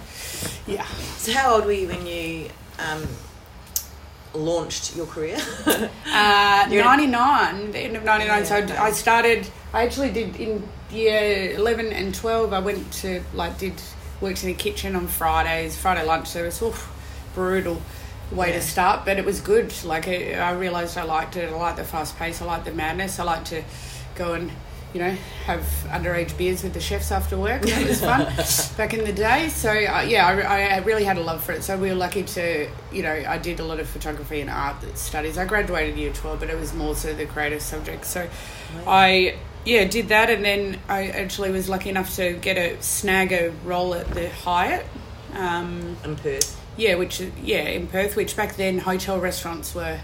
yeah, 0.66 0.86
So 1.16 1.32
how 1.32 1.54
old 1.54 1.64
were 1.64 1.72
you 1.72 1.88
when 1.88 2.06
you 2.06 2.48
um, 2.78 3.02
launched 4.34 4.94
your 4.94 5.06
career? 5.06 5.38
uh, 5.66 6.66
ninety 6.70 7.08
nine, 7.08 7.72
the 7.72 7.78
end 7.78 7.96
of 7.96 8.04
ninety 8.04 8.28
nine. 8.28 8.44
Yeah, 8.44 8.66
so. 8.66 8.76
I 8.76 8.92
started. 8.92 9.48
I 9.72 9.82
actually 9.82 10.12
did 10.12 10.36
in 10.36 10.68
year 10.92 11.54
eleven 11.56 11.86
and 11.92 12.14
twelve. 12.14 12.52
I 12.52 12.60
went 12.60 12.92
to 12.92 13.20
like 13.34 13.58
did 13.58 13.74
worked 14.20 14.42
in 14.44 14.50
a 14.50 14.54
kitchen 14.54 14.96
on 14.96 15.06
Fridays, 15.06 15.76
Friday 15.76 16.04
lunch 16.04 16.28
service. 16.28 16.60
Oof, 16.62 16.90
brutal 17.34 17.80
way 18.32 18.48
Yeah. 18.50 18.56
to 18.56 18.62
start, 18.62 19.04
but 19.04 19.16
it 19.18 19.24
was 19.24 19.40
good. 19.40 19.72
Like 19.84 20.06
I, 20.08 20.34
I 20.34 20.52
realised 20.52 20.98
I 20.98 21.02
liked 21.04 21.36
it. 21.36 21.50
I 21.50 21.56
liked 21.56 21.78
the 21.78 21.84
fast 21.84 22.18
pace. 22.18 22.42
I 22.42 22.44
liked 22.44 22.64
the 22.66 22.72
madness. 22.72 23.18
I 23.18 23.24
liked 23.24 23.46
to 23.48 23.62
go 24.14 24.34
and 24.34 24.50
you 24.94 25.00
know 25.00 25.14
have 25.44 25.60
underage 25.88 26.34
beers 26.38 26.62
with 26.62 26.72
the 26.72 26.80
chefs 26.80 27.12
after 27.12 27.36
work. 27.38 27.60
That 27.62 27.86
was 27.86 28.00
fun 28.00 28.76
back 28.78 28.94
in 28.94 29.04
the 29.04 29.12
day. 29.12 29.48
So 29.50 29.70
uh, 29.70 30.00
yeah, 30.00 30.26
I, 30.26 30.76
I 30.76 30.78
really 30.78 31.04
had 31.04 31.16
a 31.18 31.20
love 31.22 31.44
for 31.44 31.52
it. 31.52 31.62
So 31.62 31.76
we 31.76 31.88
were 31.90 31.94
lucky 31.94 32.22
to 32.22 32.68
you 32.92 33.02
know 33.02 33.12
I 33.12 33.38
did 33.38 33.60
a 33.60 33.64
lot 33.64 33.80
of 33.80 33.88
photography 33.88 34.40
and 34.40 34.50
art 34.50 34.76
studies. 34.96 35.38
I 35.38 35.44
graduated 35.44 35.96
year 35.96 36.12
twelve, 36.12 36.40
but 36.40 36.50
it 36.50 36.58
was 36.58 36.72
more 36.74 36.94
so 36.96 37.12
the 37.14 37.26
creative 37.26 37.62
subject. 37.62 38.04
So 38.06 38.28
I 38.86 39.36
yeah 39.68 39.84
did 39.84 40.08
that, 40.08 40.30
and 40.30 40.44
then 40.44 40.78
I 40.88 41.08
actually 41.08 41.50
was 41.50 41.68
lucky 41.68 41.90
enough 41.90 42.14
to 42.16 42.32
get 42.34 42.56
a 42.56 42.80
snag 42.82 43.32
a 43.32 43.50
role 43.64 43.94
at 43.94 44.08
the 44.08 44.28
Hyatt. 44.30 44.86
Um, 45.34 45.96
in 46.04 46.16
Perth. 46.16 46.58
yeah, 46.76 46.94
which 46.94 47.20
yeah 47.42 47.68
in 47.78 47.86
Perth, 47.86 48.16
which 48.16 48.34
back 48.36 48.56
then 48.56 48.78
hotel 48.78 49.20
restaurants 49.20 49.74
were, 49.74 50.00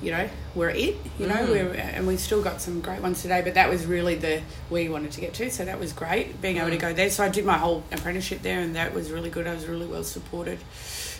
you 0.00 0.10
know, 0.12 0.28
were 0.54 0.70
it. 0.70 0.96
You 1.18 1.26
know, 1.26 1.34
Mm. 1.34 1.48
we're, 1.50 1.72
and 1.74 2.06
we've 2.06 2.20
still 2.20 2.40
got 2.42 2.60
some 2.62 2.80
great 2.80 3.00
ones 3.02 3.20
today. 3.22 3.42
But 3.42 3.54
that 3.54 3.68
was 3.68 3.84
really 3.84 4.14
the 4.14 4.42
where 4.68 4.82
you 4.82 4.92
wanted 4.92 5.10
to 5.12 5.20
get 5.20 5.34
to. 5.34 5.50
So 5.50 5.64
that 5.64 5.78
was 5.80 5.92
great 5.92 6.40
being 6.40 6.58
able 6.58 6.70
to 6.70 6.76
Mm. 6.76 6.80
go 6.88 6.92
there. 6.92 7.10
So 7.10 7.24
I 7.24 7.28
did 7.28 7.44
my 7.44 7.58
whole 7.58 7.82
apprenticeship 7.90 8.42
there, 8.42 8.60
and 8.60 8.76
that 8.76 8.94
was 8.94 9.10
really 9.10 9.28
good. 9.30 9.46
I 9.48 9.54
was 9.54 9.66
really 9.66 9.86
well 9.86 10.04
supported 10.04 10.58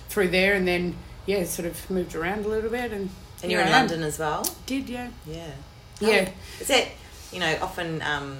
through 0.08 0.28
there, 0.28 0.54
and 0.54 0.66
then 0.66 0.94
yeah, 1.26 1.44
sort 1.44 1.66
of 1.66 1.90
moved 1.90 2.14
around 2.14 2.44
a 2.44 2.48
little 2.48 2.70
bit, 2.70 2.92
and 2.92 3.10
And 3.42 3.50
you're 3.50 3.62
in 3.62 3.70
London 3.72 4.02
as 4.04 4.18
well? 4.18 4.46
Did 4.66 4.88
yeah, 4.88 5.08
Yeah. 5.26 5.50
yeah. 6.00 6.28
Is 6.60 6.68
that, 6.68 6.86
you 7.34 7.40
know, 7.40 7.58
often, 7.60 8.00
um, 8.02 8.38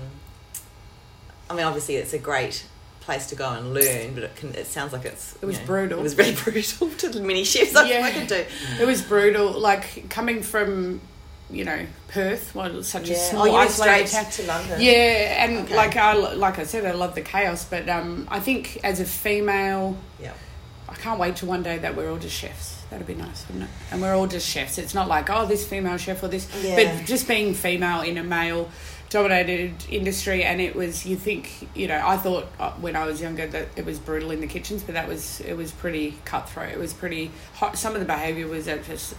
I 1.51 1.55
mean, 1.55 1.65
obviously 1.65 1.97
it's 1.97 2.13
a 2.15 2.19
great 2.19 2.65
place 3.01 3.27
to 3.27 3.35
go 3.35 3.51
and 3.51 3.75
learn, 3.75 4.15
but 4.15 4.23
it 4.23 4.37
can, 4.37 4.55
it 4.55 4.67
sounds 4.67 4.93
like 4.93 5.05
it's, 5.05 5.37
It 5.43 5.47
was 5.47 5.59
know, 5.59 5.67
brutal. 5.67 5.99
It 5.99 6.03
was 6.03 6.15
very 6.15 6.33
brutal 6.45 6.89
to 6.91 7.09
the 7.11 7.21
many 7.21 7.45
chefs 7.45 7.77
I've 7.77 7.87
Yeah. 7.89 8.09
spoken 8.09 8.27
to. 8.29 8.47
It 8.81 8.87
was 8.87 9.03
brutal. 9.03 9.51
Like 9.53 10.09
coming 10.09 10.43
from, 10.43 11.01
you 11.51 11.65
know, 11.65 11.87
Perth, 12.09 12.55
well, 12.55 12.83
such 12.83 13.11
a 13.11 13.13
Yeah. 13.13 13.31
small 13.31 13.43
oh, 13.43 13.47
you 13.47 13.57
isolated 13.57 14.09
straight 14.09 14.23
town. 14.23 14.33
to 14.33 14.43
London? 14.45 14.81
Yeah, 14.81 15.45
and 15.45 15.59
Okay. 15.67 15.77
like 15.77 15.97
I 15.97 16.15
like 16.15 16.59
I 16.59 16.65
said, 16.65 16.87
I 16.87 16.93
love 16.93 17.15
the 17.15 17.21
chaos, 17.21 17.65
but 17.67 17.89
um, 17.89 18.27
I 18.31 18.41
think 18.41 18.81
as 18.85 19.01
a 19.01 19.05
female, 19.05 19.97
Yeah. 20.19 20.33
I 20.95 20.97
can't 20.97 21.19
wait 21.19 21.37
to 21.37 21.47
one 21.47 21.63
day 21.63 21.79
that 21.79 21.97
we're 21.97 22.09
all 22.11 22.19
just 22.19 22.37
chefs. 22.37 22.83
That'd 22.91 23.07
be 23.07 23.15
nice, 23.15 23.47
wouldn't 23.49 23.65
it? 23.65 23.71
And 23.91 24.01
we're 24.01 24.15
all 24.15 24.29
just 24.29 24.49
chefs. 24.49 24.79
It's 24.79 24.95
not 24.95 25.09
like 25.09 25.29
oh, 25.29 25.45
this 25.47 25.67
female 25.67 25.97
chef 25.97 26.23
or 26.23 26.29
this, 26.29 26.49
Yeah. 26.63 26.77
but 26.97 27.05
just 27.07 27.27
being 27.27 27.53
female 27.55 28.03
in 28.03 28.17
a 28.17 28.23
male 28.25 28.71
dominated 29.11 29.73
industry 29.91 30.43
and 30.43 30.61
it 30.61 30.75
was 30.75 31.07
you 31.07 31.15
think 31.15 31.69
you 31.77 31.87
know 31.87 32.03
i 32.05 32.17
thought 32.17 32.47
uh, 32.59 32.73
when 32.81 32.97
i 32.97 33.05
was 33.07 33.21
younger 33.21 33.47
that 33.47 33.69
it 33.77 33.85
was 33.85 33.97
brutal 34.01 34.33
in 34.33 34.41
the 34.41 34.47
kitchens 34.47 34.83
but 34.83 34.95
that 34.95 35.07
was 35.07 35.41
it 35.43 35.55
was 35.55 35.71
pretty 35.71 36.17
cutthroat 36.25 36.71
it 36.73 36.79
was 36.79 36.93
pretty 36.93 37.31
hot 37.55 37.79
some 37.79 37.95
of 37.95 38.01
the 38.01 38.07
behavior 38.07 38.49
was 38.49 38.65
just 38.65 39.15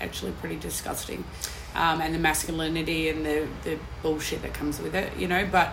actually 0.00 0.32
pretty 0.32 0.56
disgusting 0.56 1.22
um, 1.76 2.00
and 2.00 2.12
the 2.14 2.18
masculinity 2.18 3.10
and 3.10 3.24
the, 3.24 3.46
the 3.62 3.78
bullshit 4.02 4.42
that 4.42 4.52
comes 4.54 4.80
with 4.80 4.94
it 4.96 5.16
you 5.16 5.28
know 5.28 5.46
but 5.52 5.72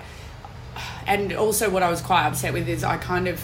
and 1.08 1.34
also 1.34 1.67
what 1.67 1.81
i 1.81 1.89
was 1.89 2.01
quite 2.01 2.25
upset 2.27 2.53
with 2.53 2.67
is 2.69 2.84
i 2.84 2.97
kind 2.97 3.27
of 3.27 3.43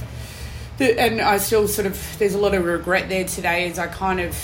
the, 0.77 0.99
and 0.99 1.21
i 1.21 1.37
still 1.37 1.67
sort 1.67 1.85
of 1.87 2.15
there's 2.19 2.33
a 2.33 2.37
lot 2.37 2.53
of 2.53 2.63
regret 2.65 3.09
there 3.09 3.25
today 3.25 3.67
is 3.67 3.77
i 3.79 3.87
kind 3.87 4.19
of 4.19 4.35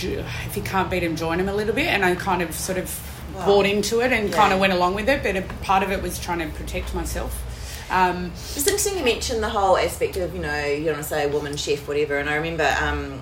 if 0.00 0.56
you 0.56 0.62
can't 0.62 0.90
beat 0.90 1.02
him 1.02 1.16
join 1.16 1.40
him 1.40 1.48
a 1.48 1.54
little 1.54 1.74
bit 1.74 1.86
and 1.86 2.04
i 2.04 2.14
kind 2.14 2.42
of 2.42 2.54
sort 2.54 2.78
of 2.78 3.04
Wow. 3.34 3.44
bought 3.44 3.66
into 3.66 4.00
it 4.00 4.10
and 4.10 4.30
Yeah. 4.30 4.34
kind 4.36 4.52
of 4.54 4.58
went 4.58 4.72
along 4.72 4.94
with 4.94 5.06
it 5.08 5.22
but 5.22 5.36
a 5.36 5.42
part 5.62 5.82
of 5.82 5.92
it 5.92 6.02
was 6.02 6.18
trying 6.18 6.38
to 6.38 6.46
protect 6.56 6.94
myself 6.94 7.44
um, 7.90 8.32
It's 8.34 8.56
interesting 8.66 8.96
you 8.98 9.04
mentioned 9.04 9.42
the 9.42 9.48
whole 9.50 9.76
aspect 9.76 10.16
of, 10.18 10.34
you 10.34 10.40
know, 10.42 10.64
you 10.64 10.84
don't 10.84 10.94
want 10.94 11.04
to 11.04 11.08
say 11.08 11.26
woman 11.26 11.56
chef, 11.56 11.86
whatever. 11.88 12.18
And 12.18 12.28
I 12.28 12.34
remember 12.36 12.68
um, 12.82 13.20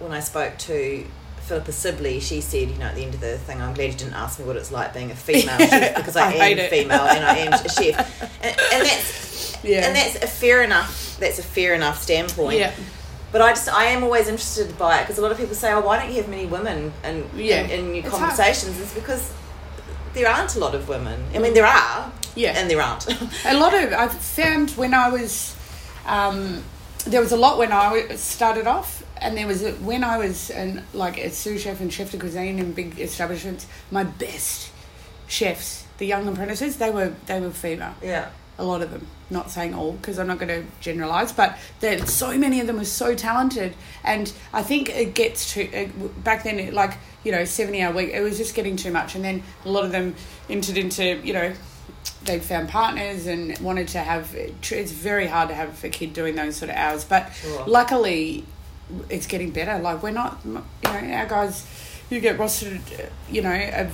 when 0.00 0.12
I 0.12 0.20
spoke 0.20 0.58
to 0.58 1.04
Philippa 1.52 1.72
Sibley, 1.72 2.18
she 2.18 2.40
said, 2.40 2.70
you 2.70 2.76
know, 2.78 2.86
at 2.86 2.94
the 2.94 3.04
end 3.04 3.12
of 3.12 3.20
the 3.20 3.36
thing, 3.36 3.60
I'm 3.60 3.74
glad 3.74 3.92
you 3.92 3.98
didn't 3.98 4.14
ask 4.14 4.38
me 4.38 4.46
what 4.46 4.56
it's 4.56 4.72
like 4.72 4.94
being 4.94 5.10
a 5.10 5.14
female 5.28 5.58
chef 5.58 5.96
because 5.96 6.16
I, 6.16 6.32
I 6.32 6.46
am 6.48 6.70
female 6.70 7.00
and 7.02 7.22
I 7.22 7.36
am 7.38 7.52
a 7.52 7.68
chef. 7.68 7.96
And, 8.42 8.56
and 8.72 8.86
that's 8.86 9.58
Yeah. 9.62 9.86
and 9.86 9.94
that's 9.94 10.16
a 10.16 10.26
fair 10.26 10.62
enough. 10.62 11.18
That's 11.20 11.38
a 11.38 11.42
fair 11.42 11.74
enough 11.74 12.00
standpoint. 12.02 12.58
yeah 12.58 12.72
But 13.32 13.42
I 13.42 13.50
just 13.50 13.68
I 13.68 13.84
am 13.94 14.02
always 14.02 14.28
interested 14.28 14.78
by 14.78 14.98
it 14.98 15.02
because 15.02 15.18
a 15.18 15.20
lot 15.22 15.30
of 15.30 15.36
people 15.36 15.54
say, 15.54 15.72
oh, 15.72 15.80
why 15.82 15.98
don't 15.98 16.08
you 16.08 16.22
have 16.22 16.30
many 16.30 16.46
women 16.46 16.90
in 17.04 17.28
Yeah. 17.36 17.64
in, 17.64 17.70
in 17.70 17.94
your 17.96 18.04
It's 18.06 18.08
hard. 18.16 18.20
conversations? 18.30 18.80
It's 18.80 18.94
because 18.94 19.30
there 20.14 20.26
aren't 20.30 20.56
a 20.56 20.58
lot 20.58 20.74
of 20.74 20.88
women. 20.88 21.22
I 21.34 21.38
mean, 21.38 21.52
there 21.52 21.66
are, 21.66 22.10
Yeah. 22.34 22.56
and 22.58 22.70
there 22.70 22.80
aren't. 22.80 23.04
a 23.44 23.54
lot 23.58 23.74
of 23.74 23.92
i 23.92 24.08
found 24.08 24.70
when 24.70 24.94
i 24.94 25.08
was 25.10 25.54
um, 26.06 26.64
there 27.10 27.20
was 27.20 27.32
a 27.32 27.36
lot 27.36 27.58
when 27.58 27.72
I 27.72 28.14
started 28.16 28.66
off 28.66 29.02
and 29.22 29.36
there 29.36 29.46
was 29.46 29.62
a, 29.62 29.72
when 29.74 30.02
i 30.04 30.18
was 30.18 30.50
an, 30.50 30.82
like 30.92 31.16
a 31.18 31.30
sous 31.30 31.62
chef 31.62 31.80
and 31.80 31.92
chef 31.92 32.10
de 32.10 32.18
cuisine 32.18 32.58
in 32.58 32.72
big 32.72 32.98
establishments 33.00 33.66
my 33.90 34.04
best 34.04 34.70
chefs, 35.28 35.86
the 35.98 36.06
young 36.06 36.28
apprentices, 36.28 36.76
they 36.76 36.90
were 36.90 37.14
they 37.26 37.40
were 37.40 37.50
female. 37.50 37.94
Yeah. 38.02 38.28
A 38.58 38.64
lot 38.64 38.82
of 38.82 38.90
them, 38.90 39.06
not 39.30 39.50
saying 39.50 39.72
all, 39.72 39.92
because 39.92 40.18
I'm 40.18 40.26
not 40.26 40.38
going 40.38 40.48
to 40.48 40.64
generalize, 40.80 41.32
but 41.32 41.56
there, 41.80 42.04
so 42.06 42.36
many 42.36 42.60
of 42.60 42.66
them 42.66 42.76
were 42.76 42.84
so 42.84 43.14
talented, 43.14 43.74
and 44.04 44.30
I 44.52 44.62
think 44.62 44.90
it 44.90 45.14
gets 45.14 45.54
to 45.54 45.62
it, 45.62 46.22
back 46.22 46.44
then, 46.44 46.58
it, 46.60 46.74
like 46.74 46.98
you 47.24 47.32
know, 47.32 47.46
seventy 47.46 47.80
hour 47.80 47.94
week, 47.94 48.10
it 48.10 48.20
was 48.20 48.36
just 48.36 48.54
getting 48.54 48.76
too 48.76 48.90
much, 48.92 49.14
and 49.14 49.24
then 49.24 49.42
a 49.64 49.70
lot 49.70 49.84
of 49.86 49.90
them 49.92 50.14
entered 50.50 50.76
into 50.76 51.16
you 51.24 51.32
know 51.32 51.54
they 52.24 52.38
found 52.38 52.68
partners 52.68 53.26
and 53.26 53.58
wanted 53.60 53.88
to 53.88 53.98
have 54.00 54.34
it's 54.34 54.92
very 54.92 55.26
hard 55.26 55.48
to 55.48 55.54
have 55.54 55.82
a 55.82 55.88
kid 55.88 56.12
doing 56.12 56.34
those 56.36 56.56
sort 56.56 56.70
of 56.70 56.76
hours 56.76 57.04
but 57.04 57.32
Sure. 57.34 57.64
luckily 57.66 58.44
it's 59.08 59.26
getting 59.26 59.50
better. 59.50 59.78
Like 59.78 60.02
we're 60.02 60.10
not 60.10 60.40
you 60.44 60.52
know 60.54 60.64
our 60.84 61.26
guys 61.26 61.66
you 62.10 62.20
get 62.20 62.36
rostered 62.36 62.80
you 63.30 63.40
know 63.42 63.50
a 63.50 63.90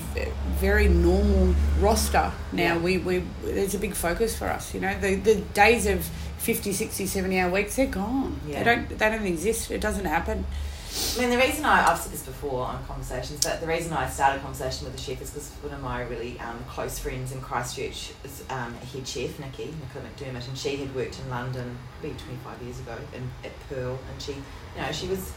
very 0.58 0.88
normal 0.88 1.54
roster 1.80 2.32
now. 2.52 2.74
Yeah. 2.74 2.78
we 2.78 2.98
we 2.98 3.22
there's 3.44 3.74
a 3.74 3.78
big 3.78 3.94
focus 3.94 4.36
for 4.36 4.48
us 4.48 4.74
you 4.74 4.80
know. 4.80 4.98
The 5.00 5.16
the 5.16 5.36
days 5.54 5.86
of 5.86 6.04
50 6.38 6.72
60 6.72 7.06
70 7.06 7.38
hour 7.38 7.50
weeks 7.50 7.76
they're 7.76 7.86
gone. 7.86 8.40
Yeah. 8.46 8.58
they 8.58 8.64
don't 8.64 8.98
they 8.98 9.10
don't 9.10 9.26
exist. 9.26 9.70
It 9.70 9.80
doesn't 9.80 10.06
happen 10.06 10.46
I 10.90 11.20
mean, 11.20 11.30
the 11.30 11.38
reason 11.38 11.64
I, 11.64 11.90
I've 11.90 11.98
said 11.98 12.12
this 12.12 12.22
before 12.22 12.64
on 12.64 12.84
conversations, 12.86 13.44
but 13.44 13.60
the 13.60 13.66
reason 13.66 13.92
I 13.92 14.08
started 14.08 14.38
a 14.38 14.40
conversation 14.40 14.86
with 14.86 14.96
the 14.96 15.02
chef 15.02 15.20
is 15.20 15.30
because 15.30 15.50
one 15.62 15.74
of 15.74 15.82
my 15.82 16.02
really 16.02 16.38
um, 16.40 16.58
close 16.68 16.98
friends 16.98 17.32
in 17.32 17.40
Christchurch 17.40 18.12
is 18.24 18.44
um, 18.50 18.74
a 18.80 18.84
head 18.86 19.06
chef, 19.06 19.38
Nikki, 19.38 19.74
Nicola 19.80 20.04
McDermott, 20.06 20.48
and 20.48 20.56
she 20.56 20.76
had 20.76 20.94
worked 20.94 21.18
in 21.18 21.28
London 21.28 21.76
maybe 22.02 22.14
25 22.14 22.62
years 22.62 22.78
ago 22.80 22.96
in, 23.14 23.28
at 23.44 23.52
Pearl, 23.68 23.98
and 24.10 24.22
she, 24.22 24.32
you 24.32 24.82
know, 24.82 24.90
she 24.92 25.08
was 25.08 25.32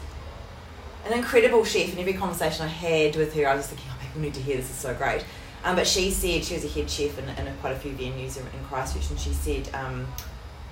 an 1.04 1.12
incredible 1.12 1.64
chef, 1.64 1.90
and 1.90 1.98
every 1.98 2.14
conversation 2.14 2.64
I 2.64 2.68
had 2.68 3.16
with 3.16 3.34
her, 3.34 3.46
I 3.46 3.54
was 3.56 3.66
thinking, 3.66 3.86
oh, 3.90 3.98
people 4.00 4.20
need 4.22 4.34
to 4.34 4.40
hear 4.40 4.56
this, 4.56 4.70
is 4.70 4.76
so 4.76 4.94
great. 4.94 5.24
Um, 5.64 5.76
but 5.76 5.86
she 5.86 6.10
said, 6.10 6.44
she 6.44 6.54
was 6.54 6.64
a 6.64 6.68
head 6.68 6.88
chef 6.88 7.18
in, 7.18 7.28
in 7.28 7.54
quite 7.56 7.72
a 7.72 7.78
few 7.78 7.92
venues 7.92 8.36
in, 8.36 8.46
in 8.56 8.64
Christchurch, 8.68 9.10
and 9.10 9.18
she 9.18 9.32
said, 9.32 9.68
um, 9.74 10.06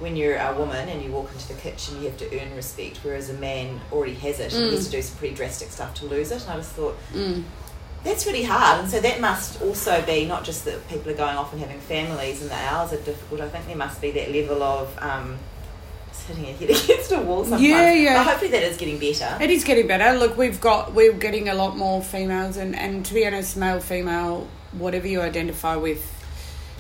when 0.01 0.17
you're 0.17 0.37
a 0.37 0.55
woman 0.59 0.89
and 0.89 1.03
you 1.03 1.11
walk 1.13 1.31
into 1.33 1.49
the 1.49 1.55
kitchen, 1.55 1.97
you 2.03 2.09
have 2.09 2.17
to 2.19 2.41
earn 2.41 2.55
respect, 2.57 2.99
whereas 3.03 3.31
a 3.31 3.35
man 3.35 3.81
already 3.93 4.15
has 4.15 4.41
it 4.41 4.53
and 4.53 4.65
Mm. 4.65 4.73
has 4.73 4.87
to 4.87 4.91
do 4.91 5.03
some 5.03 5.17
pretty 5.19 5.35
drastic 5.35 5.71
stuff 5.71 5.95
to 5.95 6.07
lose 6.07 6.31
it. 6.33 6.43
And 6.43 6.51
I 6.53 6.57
just 6.57 6.73
thought, 6.73 6.97
mm. 7.15 7.43
that's 8.03 8.27
really 8.27 8.43
hard. 8.45 8.81
And 8.81 8.91
so 8.91 8.99
that 9.01 9.21
must 9.21 9.61
also 9.63 10.03
be 10.03 10.25
not 10.25 10.43
just 10.45 10.65
that 10.65 10.89
people 10.89 11.11
are 11.13 11.15
going 11.15 11.37
off 11.37 11.53
and 11.53 11.61
having 11.61 11.81
families 11.81 12.41
and 12.41 12.51
the 12.51 12.57
hours 12.57 12.93
are 12.95 13.01
difficult. 13.03 13.43
I 13.43 13.49
think 13.49 13.67
there 13.67 13.77
must 13.77 14.01
be 14.01 14.11
that 14.13 14.33
level 14.33 14.63
of 14.63 14.99
um, 15.03 15.39
hitting 16.27 16.45
your 16.47 16.55
head 16.57 16.71
against 16.85 17.13
a 17.13 17.19
wall 17.21 17.43
sometimes. 17.45 17.63
Yeah, 17.63 17.93
yeah. 17.93 18.17
But 18.25 18.31
hopefully 18.31 18.51
that 18.53 18.63
is 18.63 18.77
getting 18.79 18.99
better. 18.99 19.37
It 19.43 19.51
is 19.51 19.65
getting 19.65 19.87
better. 19.87 20.19
Look, 20.19 20.37
we've 20.39 20.61
got 20.61 20.95
we're 20.95 21.13
getting 21.13 21.49
a 21.51 21.55
lot 21.55 21.77
more 21.77 22.03
females, 22.03 22.57
and 22.57 22.75
and 22.75 23.05
to 23.05 23.13
be 23.15 23.27
honest, 23.27 23.57
male, 23.57 23.81
female, 23.81 24.49
whatever 24.73 25.07
you 25.07 25.21
identify 25.21 25.77
with, 25.77 26.03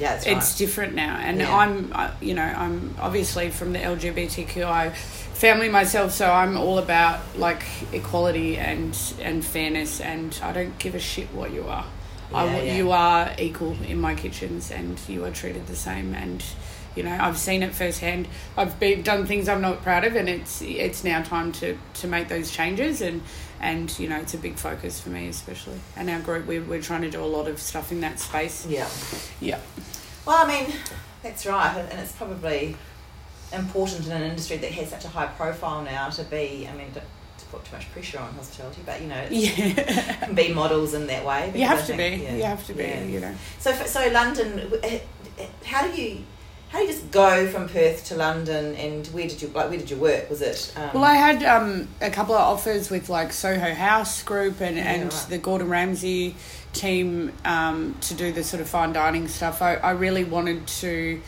Yeah, 0.00 0.14
that's 0.14 0.26
right. 0.26 0.36
it's 0.38 0.56
different 0.56 0.94
now. 0.94 1.16
And 1.16 1.40
Yeah. 1.40 1.54
I'm, 1.54 1.92
uh, 1.94 2.10
you 2.20 2.34
know, 2.34 2.42
I'm 2.42 2.94
obviously 2.98 3.50
from 3.50 3.72
the 3.74 3.78
LGBTQI 3.78 4.92
family 4.94 5.68
myself, 5.68 6.12
so 6.12 6.30
I'm 6.32 6.56
all 6.56 6.78
about 6.78 7.20
like 7.36 7.62
equality 7.92 8.56
and 8.56 8.96
and 9.20 9.44
fairness, 9.44 10.00
and 10.00 10.36
I 10.42 10.52
don't 10.52 10.78
give 10.78 10.94
a 10.94 11.00
shit 11.00 11.28
what 11.34 11.50
you 11.52 11.64
are. 11.68 11.84
I, 12.32 12.44
Yeah, 12.46 12.62
yeah. 12.62 12.76
You 12.76 12.92
are 12.92 13.30
equal 13.38 13.76
in 13.86 14.00
my 14.00 14.14
kitchens, 14.14 14.70
and 14.70 14.98
you 15.06 15.24
are 15.24 15.30
treated 15.30 15.66
the 15.66 15.76
same, 15.76 16.14
and. 16.14 16.42
You 16.96 17.04
know, 17.04 17.16
I've 17.20 17.38
seen 17.38 17.62
it 17.62 17.72
firsthand. 17.74 18.26
I've 18.56 18.80
been 18.80 19.02
done 19.02 19.26
things 19.26 19.48
I'm 19.48 19.60
not 19.60 19.82
proud 19.82 20.04
of, 20.04 20.16
and 20.16 20.28
it's 20.28 20.60
it's 20.60 21.04
now 21.04 21.22
time 21.22 21.52
to, 21.52 21.78
to 21.94 22.06
make 22.08 22.28
those 22.28 22.50
changes. 22.50 23.00
And 23.00 23.22
and 23.60 23.96
you 23.98 24.08
know, 24.08 24.16
it's 24.16 24.34
a 24.34 24.38
big 24.38 24.56
focus 24.56 25.00
for 25.00 25.10
me, 25.10 25.28
especially. 25.28 25.78
And 25.96 26.10
our 26.10 26.20
group, 26.20 26.46
we're, 26.46 26.62
we're 26.64 26.82
trying 26.82 27.02
to 27.02 27.10
do 27.10 27.22
a 27.22 27.26
lot 27.26 27.46
of 27.46 27.60
stuff 27.60 27.92
in 27.92 28.00
that 28.00 28.18
space. 28.18 28.66
yeah. 28.66 28.88
Yeah. 29.40 29.60
Well, 30.26 30.44
I 30.44 30.48
mean, 30.48 30.72
that's 31.22 31.46
right, 31.46 31.86
and 31.90 32.00
it's 32.00 32.12
probably 32.12 32.76
important 33.52 34.06
in 34.06 34.12
an 34.12 34.22
industry 34.22 34.56
that 34.58 34.70
has 34.72 34.90
such 34.90 35.04
a 35.04 35.08
high 35.08 35.26
profile 35.26 35.82
now 35.82 36.08
to 36.10 36.24
be. 36.24 36.68
I 36.70 36.76
mean, 36.76 36.90
to, 36.92 37.00
to 37.00 37.46
put 37.50 37.64
too 37.64 37.76
much 37.76 37.90
pressure 37.92 38.18
on 38.18 38.32
hospitality, 38.34 38.82
but 38.84 39.00
you 39.00 39.08
know, 39.08 39.26
it's, 39.30 39.58
Yeah. 39.58 40.14
can 40.24 40.34
be 40.34 40.52
models 40.52 40.94
in 40.94 41.06
that 41.06 41.24
way. 41.24 41.52
You 41.54 41.66
have 41.66 41.82
I 41.84 41.86
to 41.86 41.96
be. 41.96 42.36
You 42.36 42.42
have 42.44 42.66
to 42.66 42.74
be. 42.74 43.12
You 43.12 43.20
know. 43.20 43.34
So, 43.58 43.72
for, 43.72 43.86
so 43.86 44.08
London, 44.10 44.72
eh, 44.82 45.00
eh, 45.38 45.46
how 45.64 45.86
do 45.86 46.00
you? 46.00 46.24
How 46.70 46.78
do 46.78 46.84
you 46.84 46.92
just 46.92 47.10
go 47.10 47.48
from 47.48 47.68
Perth 47.68 48.04
to 48.06 48.14
London, 48.14 48.76
and 48.76 49.04
where 49.08 49.26
did 49.26 49.42
you 49.42 49.48
like? 49.48 49.70
Where 49.70 49.78
did 49.78 49.90
you 49.90 49.96
work? 49.96 50.30
Was 50.30 50.40
it? 50.40 50.72
Um, 50.76 50.90
Well, 50.94 51.04
I 51.04 51.14
had 51.14 51.42
um, 51.42 51.88
a 52.00 52.10
couple 52.10 52.34
of 52.36 52.40
offers 52.42 52.90
with 52.90 53.08
like 53.08 53.32
Soho 53.32 53.74
House 53.74 54.22
Group 54.22 54.60
and, 54.60 54.76
Yeah, 54.76 54.92
and 54.92 55.12
right. 55.12 55.26
the 55.28 55.38
Gordon 55.38 55.68
Ramsay 55.68 56.36
team 56.72 57.32
um, 57.44 57.96
to 58.02 58.14
do 58.14 58.30
the 58.32 58.44
sort 58.44 58.60
of 58.60 58.68
fine 58.68 58.92
dining 58.92 59.26
stuff. 59.26 59.62
I, 59.62 59.74
I 59.76 59.90
really 59.92 60.22
wanted 60.22 60.66
to. 60.68 61.20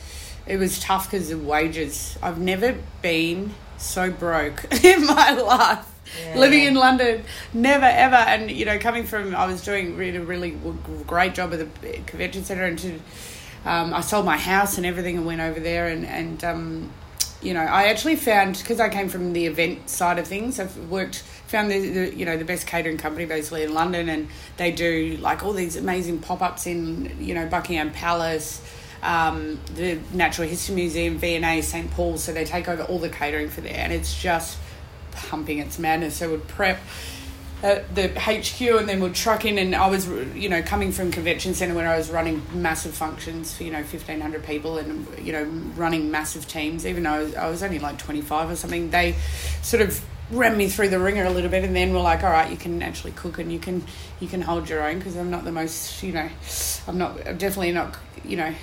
It 0.47 0.59
was 0.59 0.79
tough 0.79 1.11
because 1.11 1.31
of 1.33 1.45
wages. 1.45 2.17
I've 2.23 2.39
never 2.41 2.77
been 3.01 3.53
so 3.79 4.13
broke 4.13 4.65
in 4.85 5.05
my 5.07 5.33
life. 5.33 5.87
Yeah. 6.21 6.39
Living 6.39 6.65
in 6.65 6.75
London, 6.75 7.25
never 7.53 7.87
ever, 7.87 8.15
and 8.17 8.49
you 8.51 8.65
know, 8.65 8.79
coming 8.79 9.05
from, 9.05 9.35
I 9.35 9.47
was 9.47 9.63
doing 9.65 9.97
really, 9.97 10.19
really 10.19 10.57
great 11.07 11.35
job 11.35 11.53
at 11.53 11.59
the 11.81 11.93
convention 12.07 12.45
centre, 12.45 12.65
and 12.65 12.79
to, 12.81 13.01
um, 13.65 13.95
I 13.95 14.01
sold 14.01 14.25
my 14.25 14.37
house 14.37 14.77
and 14.77 14.87
everything, 14.87 15.17
and 15.17 15.27
went 15.27 15.41
over 15.41 15.61
there, 15.61 15.89
and 15.89 16.05
and 16.05 16.45
um, 16.45 16.91
you 17.43 17.55
know, 17.55 17.61
I 17.61 17.89
actually 17.89 18.17
found 18.17 18.59
because 18.59 18.81
I 18.81 18.89
came 18.89 19.09
from 19.09 19.33
the 19.33 19.47
event 19.47 19.91
side 19.91 20.19
of 20.19 20.27
things. 20.27 20.61
I've 20.61 20.77
worked, 20.89 21.19
found 21.49 21.71
the, 21.71 21.89
the 21.91 22.15
you 22.15 22.25
know 22.25 22.37
the 22.37 22.45
best 22.45 22.67
catering 22.67 22.99
company 22.99 23.27
basically 23.27 23.65
in 23.65 23.75
London, 23.75 24.09
and 24.09 24.29
they 24.57 24.71
do 24.71 25.19
like 25.21 25.45
all 25.45 25.53
these 25.53 25.77
amazing 25.77 26.21
pop 26.21 26.41
ups 26.41 26.67
in 26.67 27.17
you 27.21 27.35
know 27.35 27.47
Buckingham 27.47 27.91
Palace, 27.91 28.63
um, 29.03 29.59
the 29.75 29.99
Natural 30.13 30.49
History 30.49 30.77
Museum, 30.77 31.19
V&A, 31.19 31.63
St 31.63 31.91
Paul's. 31.91 32.23
So 32.23 32.33
they 32.33 32.45
take 32.45 32.69
over 32.69 32.85
all 32.85 32.99
the 32.99 33.09
catering 33.09 33.49
for 33.49 33.61
there, 33.61 33.79
and 33.79 33.93
it's 33.93 34.21
just 34.21 34.59
pumping 35.13 35.59
its 35.59 35.79
madness. 35.79 36.17
So 36.17 36.31
would 36.31 36.47
prep 36.49 36.81
the 37.63 38.13
HQ 38.17 38.61
and 38.61 38.89
then 38.89 39.01
would 39.01 39.15
truck 39.15 39.45
in. 39.45 39.57
And 39.57 39.75
I 39.75 39.89
was 39.89 40.09
you 40.35 40.49
know 40.49 40.63
coming 40.63 40.93
from 40.93 41.11
convention 41.11 41.55
center 41.55 41.75
where 41.75 41.89
I 41.89 41.97
was 41.97 42.11
running 42.11 42.43
massive 42.53 42.95
functions 42.95 43.57
for 43.57 43.63
you 43.63 43.71
know 43.71 43.79
1500 43.79 44.45
people 44.45 44.79
and 44.79 45.07
you 45.25 45.33
know 45.33 45.45
running 45.77 46.11
massive 46.11 46.47
teams 46.49 46.85
even 46.87 47.05
though 47.05 47.33
I 47.39 47.49
was 47.49 47.63
only 47.63 47.79
like 47.79 47.99
25 47.99 48.51
or 48.51 48.57
something 48.57 48.91
they 48.91 49.13
sort 49.63 49.83
of 49.83 50.05
ran 50.31 50.57
me 50.57 50.69
through 50.69 50.89
the 50.89 50.99
ringer 50.99 51.25
a 51.25 51.31
little 51.31 51.51
bit 51.51 51.63
and 51.63 51.77
then 51.77 51.93
were 51.93 52.01
like 52.01 52.25
all 52.25 52.31
right 52.31 52.51
you 52.51 52.57
can 52.57 52.83
actually 52.83 53.13
cook 53.13 53.39
and 53.39 53.53
you 53.53 53.59
can 53.59 53.85
you 54.19 54.27
can 54.27 54.41
hold 54.41 54.69
your 54.69 54.83
own 54.83 54.99
because 54.99 55.17
I'm 55.17 55.31
not 55.31 55.45
the 55.45 55.53
most 55.53 56.03
you 56.03 56.13
know 56.13 56.29
I'm 56.89 56.99
not 56.99 57.27
I'm 57.27 57.39
definitely 57.39 57.73
not 57.73 57.97
you 58.25 58.37
know 58.37 58.55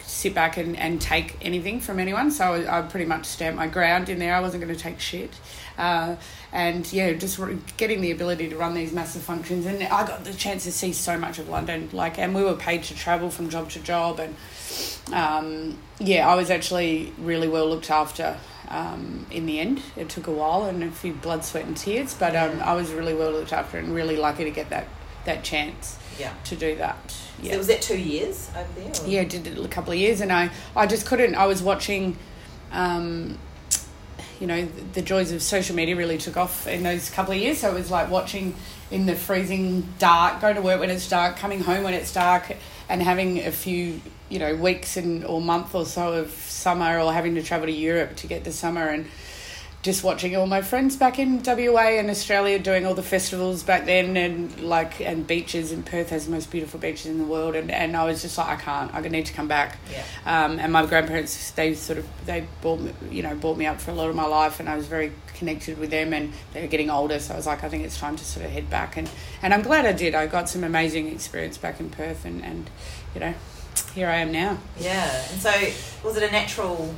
sit 0.00 0.34
back 0.34 0.56
and, 0.56 0.76
and 0.76 1.00
take 1.00 1.36
anything 1.42 1.80
from 1.80 1.98
anyone. 1.98 2.30
So 2.30 2.54
I, 2.54 2.78
I 2.78 2.82
pretty 2.82 3.06
much 3.06 3.26
stamped 3.26 3.56
my 3.56 3.66
ground 3.66 4.08
in 4.08 4.18
there. 4.18 4.34
I 4.34 4.40
wasn't 4.40 4.62
going 4.62 4.74
to 4.74 4.80
take 4.80 5.00
shit. 5.00 5.30
Uh, 5.78 6.16
and 6.52 6.90
yeah, 6.92 7.12
just 7.12 7.38
re- 7.38 7.58
getting 7.76 8.00
the 8.00 8.10
ability 8.10 8.48
to 8.50 8.56
run 8.56 8.74
these 8.74 8.92
massive 8.92 9.22
functions. 9.22 9.66
And 9.66 9.82
I 9.82 10.06
got 10.06 10.24
the 10.24 10.34
chance 10.34 10.64
to 10.64 10.72
see 10.72 10.92
so 10.92 11.18
much 11.18 11.38
of 11.38 11.48
London. 11.48 11.88
Like, 11.92 12.18
and 12.18 12.34
we 12.34 12.42
were 12.42 12.56
paid 12.56 12.82
to 12.84 12.94
travel 12.94 13.30
from 13.30 13.48
job 13.48 13.70
to 13.70 13.80
job. 13.80 14.20
And 14.20 14.36
um, 15.12 15.78
yeah, 15.98 16.28
I 16.28 16.34
was 16.34 16.50
actually 16.50 17.12
really 17.18 17.48
well 17.48 17.68
looked 17.68 17.90
after. 17.90 18.38
Um, 18.68 19.26
in 19.30 19.44
the 19.46 19.60
end, 19.60 19.82
it 19.96 20.08
took 20.08 20.26
a 20.26 20.32
while 20.32 20.64
and 20.64 20.82
a 20.82 20.90
few 20.90 21.12
blood, 21.12 21.44
sweat, 21.44 21.66
and 21.66 21.76
tears, 21.76 22.14
but 22.14 22.34
um, 22.34 22.60
I 22.62 22.72
was 22.72 22.90
really 22.90 23.12
well 23.12 23.30
looked 23.30 23.52
after 23.52 23.76
and 23.76 23.94
really 23.94 24.16
lucky 24.16 24.44
to 24.44 24.50
get 24.50 24.70
that 24.70 24.88
that 25.24 25.44
chance 25.44 25.98
yeah. 26.22 26.34
to 26.44 26.56
do 26.56 26.76
that. 26.76 26.96
Yeah. 27.42 27.52
So 27.52 27.58
was 27.58 27.66
that 27.66 27.82
two 27.82 27.98
years 27.98 28.50
over 28.56 28.80
there? 28.80 28.90
Or? 29.04 29.08
Yeah, 29.08 29.24
did 29.24 29.46
it 29.46 29.58
a 29.58 29.68
couple 29.68 29.92
of 29.92 29.98
years, 29.98 30.20
and 30.20 30.32
I, 30.32 30.50
I 30.76 30.86
just 30.86 31.06
couldn't. 31.06 31.34
I 31.34 31.46
was 31.46 31.62
watching, 31.62 32.16
um, 32.70 33.38
you 34.40 34.46
know, 34.46 34.64
the, 34.64 34.82
the 34.94 35.02
joys 35.02 35.32
of 35.32 35.42
social 35.42 35.74
media 35.74 35.96
really 35.96 36.18
took 36.18 36.36
off 36.36 36.66
in 36.66 36.82
those 36.82 37.10
couple 37.10 37.34
of 37.34 37.40
years. 37.40 37.58
So 37.58 37.70
it 37.70 37.74
was 37.74 37.90
like 37.90 38.10
watching 38.10 38.54
in 38.90 39.06
the 39.06 39.16
freezing 39.16 39.88
dark, 39.98 40.40
go 40.40 40.52
to 40.52 40.62
work 40.62 40.80
when 40.80 40.90
it's 40.90 41.08
dark, 41.08 41.36
coming 41.36 41.60
home 41.60 41.82
when 41.82 41.94
it's 41.94 42.12
dark, 42.12 42.56
and 42.88 43.02
having 43.02 43.40
a 43.40 43.52
few, 43.52 44.00
you 44.28 44.38
know, 44.38 44.54
weeks 44.54 44.96
and 44.96 45.24
or 45.24 45.40
month 45.40 45.74
or 45.74 45.84
so 45.84 46.12
of 46.12 46.30
summer, 46.30 47.00
or 47.00 47.12
having 47.12 47.34
to 47.34 47.42
travel 47.42 47.66
to 47.66 47.72
Europe 47.72 48.16
to 48.16 48.26
get 48.26 48.44
the 48.44 48.52
summer 48.52 48.88
and 48.88 49.06
just 49.82 50.04
watching 50.04 50.36
all 50.36 50.46
my 50.46 50.62
friends 50.62 50.96
back 50.96 51.18
in 51.18 51.42
WA 51.42 51.98
and 51.98 52.08
Australia 52.08 52.56
doing 52.58 52.86
all 52.86 52.94
the 52.94 53.02
festivals 53.02 53.64
back 53.64 53.84
then 53.84 54.16
and 54.16 54.60
like 54.60 55.00
and 55.00 55.26
beaches 55.26 55.72
and 55.72 55.84
Perth 55.84 56.10
has 56.10 56.26
the 56.26 56.30
most 56.30 56.52
beautiful 56.52 56.78
beaches 56.78 57.06
in 57.06 57.18
the 57.18 57.24
world 57.24 57.56
and, 57.56 57.68
and 57.68 57.96
I 57.96 58.04
was 58.04 58.22
just 58.22 58.38
like 58.38 58.46
I 58.46 58.56
can't 58.56 58.94
I 58.94 59.00
need 59.00 59.26
to 59.26 59.32
come 59.32 59.48
back 59.48 59.78
Yeah. 59.90 60.04
um, 60.44 60.60
and 60.60 60.72
my 60.72 60.86
grandparents 60.86 61.50
they 61.50 61.74
sort 61.74 61.98
of 61.98 62.06
they 62.26 62.46
brought 62.60 62.78
me 62.80 62.92
you 63.10 63.24
know 63.24 63.34
brought 63.34 63.58
me 63.58 63.66
up 63.66 63.80
for 63.80 63.90
a 63.90 63.94
lot 63.94 64.08
of 64.08 64.14
my 64.14 64.24
life 64.26 64.60
and 64.60 64.68
I 64.68 64.76
was 64.76 64.86
very 64.86 65.10
connected 65.34 65.76
with 65.78 65.90
them 65.90 66.12
and 66.12 66.32
they 66.52 66.60
were 66.60 66.68
getting 66.68 66.88
older 66.88 67.18
so 67.18 67.34
I 67.34 67.36
was 67.36 67.46
like 67.46 67.64
I 67.64 67.68
think 67.68 67.82
it's 67.84 67.98
time 67.98 68.14
to 68.14 68.24
sort 68.24 68.46
of 68.46 68.52
head 68.52 68.70
back 68.70 68.96
and 68.96 69.10
and 69.42 69.52
I'm 69.52 69.62
glad 69.62 69.84
I 69.84 69.92
did 69.92 70.14
I 70.14 70.28
got 70.28 70.48
some 70.48 70.62
amazing 70.62 71.08
experience 71.08 71.58
back 71.58 71.80
in 71.80 71.90
Perth 71.90 72.24
and 72.24 72.44
and 72.44 72.70
you 73.14 73.20
know 73.20 73.34
here 73.96 74.06
I 74.08 74.18
am 74.18 74.30
now 74.30 74.58
Yeah. 74.78 75.24
And 75.32 75.40
so 75.40 75.50
was 76.04 76.16
it 76.16 76.22
a 76.22 76.30
natural? 76.30 76.94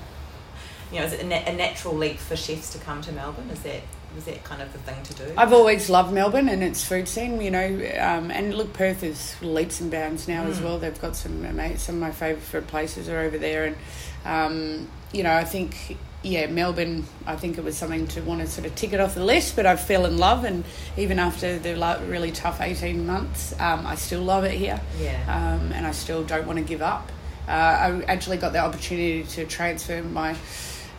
You 0.94 1.00
know, 1.00 1.06
is 1.06 1.12
it 1.12 1.22
a, 1.22 1.26
na- 1.26 1.42
a 1.46 1.52
natural 1.52 1.94
leap 1.96 2.18
for 2.18 2.36
chefs 2.36 2.70
to 2.72 2.78
come 2.78 3.02
to 3.02 3.12
Melbourne? 3.12 3.50
Is 3.50 3.60
that 3.64 3.80
Was 4.14 4.24
that 4.26 4.44
kind 4.44 4.62
of 4.62 4.72
the 4.72 4.78
thing 4.78 5.02
to 5.02 5.14
do? 5.14 5.34
I've 5.36 5.52
always 5.52 5.90
loved 5.90 6.12
Melbourne 6.14 6.48
and 6.48 6.62
its 6.62 6.84
food 6.84 7.08
scene, 7.08 7.40
you 7.40 7.50
know, 7.50 7.66
um, 7.98 8.30
and 8.30 8.54
look, 8.54 8.72
Perth 8.72 9.02
is 9.02 9.34
leaps 9.42 9.80
and 9.80 9.90
bounds 9.90 10.28
now 10.28 10.44
as 10.44 10.60
Mm. 10.60 10.64
well. 10.64 10.78
They've 10.78 11.00
got 11.00 11.16
some 11.16 11.42
some 11.78 11.96
of 11.96 12.00
my 12.00 12.12
favourite 12.12 12.68
places 12.68 13.08
are 13.08 13.18
over 13.18 13.38
there, 13.38 13.64
and 13.64 13.76
um, 14.24 14.88
you 15.12 15.24
know, 15.24 15.34
I 15.34 15.42
think 15.42 15.96
yeah, 16.22 16.46
Melbourne. 16.46 17.04
I 17.26 17.34
think 17.36 17.58
it 17.58 17.64
was 17.64 17.76
something 17.76 18.06
to 18.14 18.20
want 18.22 18.40
to 18.42 18.46
sort 18.46 18.66
of 18.66 18.74
tick 18.76 18.92
it 18.92 19.00
off 19.00 19.14
the 19.16 19.24
list, 19.24 19.56
but 19.56 19.66
I 19.66 19.74
fell 19.74 20.06
in 20.06 20.16
love, 20.16 20.44
and 20.44 20.62
even 20.96 21.18
after 21.18 21.58
the 21.58 21.74
really 22.08 22.30
tough 22.30 22.60
eighteen 22.60 23.04
months, 23.06 23.52
um, 23.58 23.84
I 23.84 23.96
still 23.96 24.22
love 24.22 24.44
it 24.44 24.52
here, 24.54 24.80
yeah. 25.00 25.20
um, 25.26 25.72
and 25.72 25.84
I 25.86 25.90
still 25.90 26.22
don't 26.22 26.46
want 26.46 26.58
to 26.60 26.64
give 26.64 26.82
up. 26.82 27.10
Uh, 27.48 27.50
I 27.50 28.02
actually 28.06 28.36
got 28.38 28.52
the 28.52 28.60
opportunity 28.60 29.24
to 29.34 29.44
transfer 29.44 30.02
my 30.02 30.34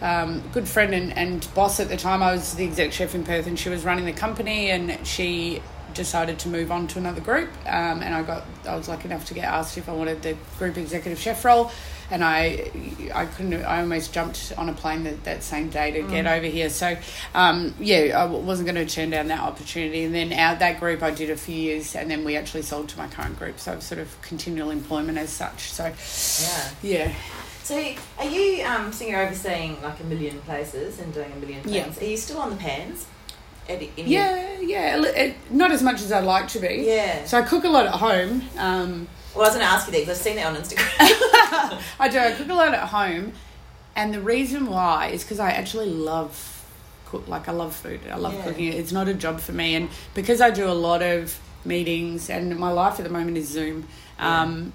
um, 0.01 0.43
good 0.53 0.67
friend 0.67 0.93
and, 0.93 1.17
and 1.17 1.47
boss 1.53 1.79
at 1.79 1.89
the 1.89 1.97
time. 1.97 2.21
I 2.21 2.33
was 2.33 2.55
the 2.55 2.65
exec 2.65 2.91
chef 2.91 3.15
in 3.15 3.23
Perth, 3.23 3.47
and 3.47 3.57
she 3.57 3.69
was 3.69 3.83
running 3.83 4.05
the 4.05 4.13
company, 4.13 4.69
and 4.69 5.05
she 5.05 5.61
decided 5.95 6.37
to 6.39 6.49
move 6.49 6.71
on 6.71 6.87
to 6.87 6.99
another 6.99 7.21
group. 7.21 7.49
Um, 7.65 8.03
and 8.03 8.13
I 8.13 8.21
got 8.21 8.43
I 8.67 8.75
was 8.75 8.87
lucky 8.87 9.05
enough 9.05 9.25
to 9.27 9.33
get 9.33 9.45
asked 9.45 9.77
if 9.77 9.89
I 9.89 9.93
wanted 9.93 10.21
the 10.21 10.37
group 10.59 10.77
executive 10.77 11.17
chef 11.17 11.43
role, 11.43 11.71
and 12.11 12.23
I 12.23 12.69
I 13.13 13.25
couldn't. 13.25 13.63
I 13.63 13.79
almost 13.79 14.13
jumped 14.13 14.53
on 14.57 14.69
a 14.69 14.73
plane 14.73 15.05
that, 15.05 15.23
that 15.23 15.41
same 15.41 15.69
day 15.69 15.91
to 15.91 16.03
get 16.03 16.27
over 16.27 16.45
here. 16.45 16.69
So 16.69 16.95
um, 17.33 17.73
yeah, 17.79 18.21
I 18.21 18.25
wasn't 18.25 18.67
going 18.67 18.85
to 18.85 18.93
turn 18.93 19.09
down 19.09 19.27
that 19.29 19.39
opportunity. 19.39 20.03
And 20.03 20.13
then 20.13 20.31
out 20.33 20.59
that 20.59 20.79
group, 20.79 21.01
I 21.01 21.11
did 21.11 21.31
a 21.31 21.37
few 21.37 21.55
years, 21.55 21.95
and 21.95 22.11
then 22.11 22.23
we 22.23 22.35
actually 22.35 22.63
sold 22.63 22.89
to 22.89 22.97
my 22.97 23.07
current 23.07 23.39
group. 23.39 23.59
So 23.59 23.71
I've 23.71 23.83
sort 23.83 23.99
of 23.99 24.21
continual 24.21 24.69
employment 24.69 25.17
as 25.17 25.31
such. 25.31 25.71
So 25.71 25.85
yeah. 26.43 26.69
yeah. 26.83 27.15
So, 27.65 27.75
are 28.19 28.25
you, 28.25 28.63
um, 28.63 28.91
you're 29.01 29.23
overseeing 29.25 29.81
like 29.81 29.99
a 29.99 30.03
million 30.03 30.39
places 30.41 30.99
and 30.99 31.11
doing 31.11 31.31
a 31.31 31.35
million 31.37 31.63
things? 31.63 31.75
Yeah. 31.97 32.07
Are 32.07 32.09
you 32.11 32.15
still 32.15 32.37
on 32.37 32.51
the 32.51 32.55
pans? 32.57 33.07
Yeah, 33.97 34.59
yeah, 34.59 35.01
it, 35.03 35.35
not 35.49 35.71
as 35.71 35.81
much 35.81 35.95
as 36.03 36.11
I'd 36.11 36.25
like 36.25 36.47
to 36.49 36.59
be. 36.59 36.83
Yeah. 36.85 37.25
So 37.25 37.39
I 37.39 37.41
cook 37.41 37.63
a 37.63 37.67
lot 37.67 37.87
at 37.87 37.93
home. 37.95 38.43
Um, 38.59 39.07
Well, 39.33 39.45
I 39.45 39.47
was 39.47 39.55
going 39.55 39.61
to 39.65 39.71
ask 39.71 39.87
you 39.87 39.93
that 39.93 40.01
because 40.01 40.19
I've 40.19 40.23
seen 40.23 40.35
that 40.35 40.45
on 40.45 40.55
Instagram. 40.55 41.81
I 41.99 42.07
do. 42.07 42.19
I 42.19 42.33
cook 42.33 42.49
a 42.49 42.53
lot 42.53 42.75
at 42.75 42.87
home, 42.89 43.33
and 43.95 44.13
the 44.13 44.21
reason 44.21 44.67
why 44.67 45.07
is 45.07 45.23
because 45.23 45.39
I 45.39 45.49
actually 45.49 45.89
love 45.89 46.63
cook. 47.07 47.27
Like 47.27 47.49
I 47.49 47.51
love 47.51 47.75
food. 47.75 48.01
I 48.11 48.17
love 48.17 48.35
Yeah. 48.35 48.43
cooking. 48.43 48.71
It's 48.73 48.91
not 48.91 49.07
a 49.07 49.15
job 49.15 49.39
for 49.39 49.53
me, 49.53 49.73
and 49.73 49.89
because 50.13 50.39
I 50.39 50.51
do 50.51 50.67
a 50.69 50.77
lot 50.77 51.01
of 51.01 51.39
meetings, 51.65 52.29
and 52.29 52.55
my 52.59 52.69
life 52.71 52.99
at 52.99 53.03
the 53.05 53.11
moment 53.11 53.37
is 53.37 53.47
Zoom. 53.49 53.87
Um, 54.19 54.71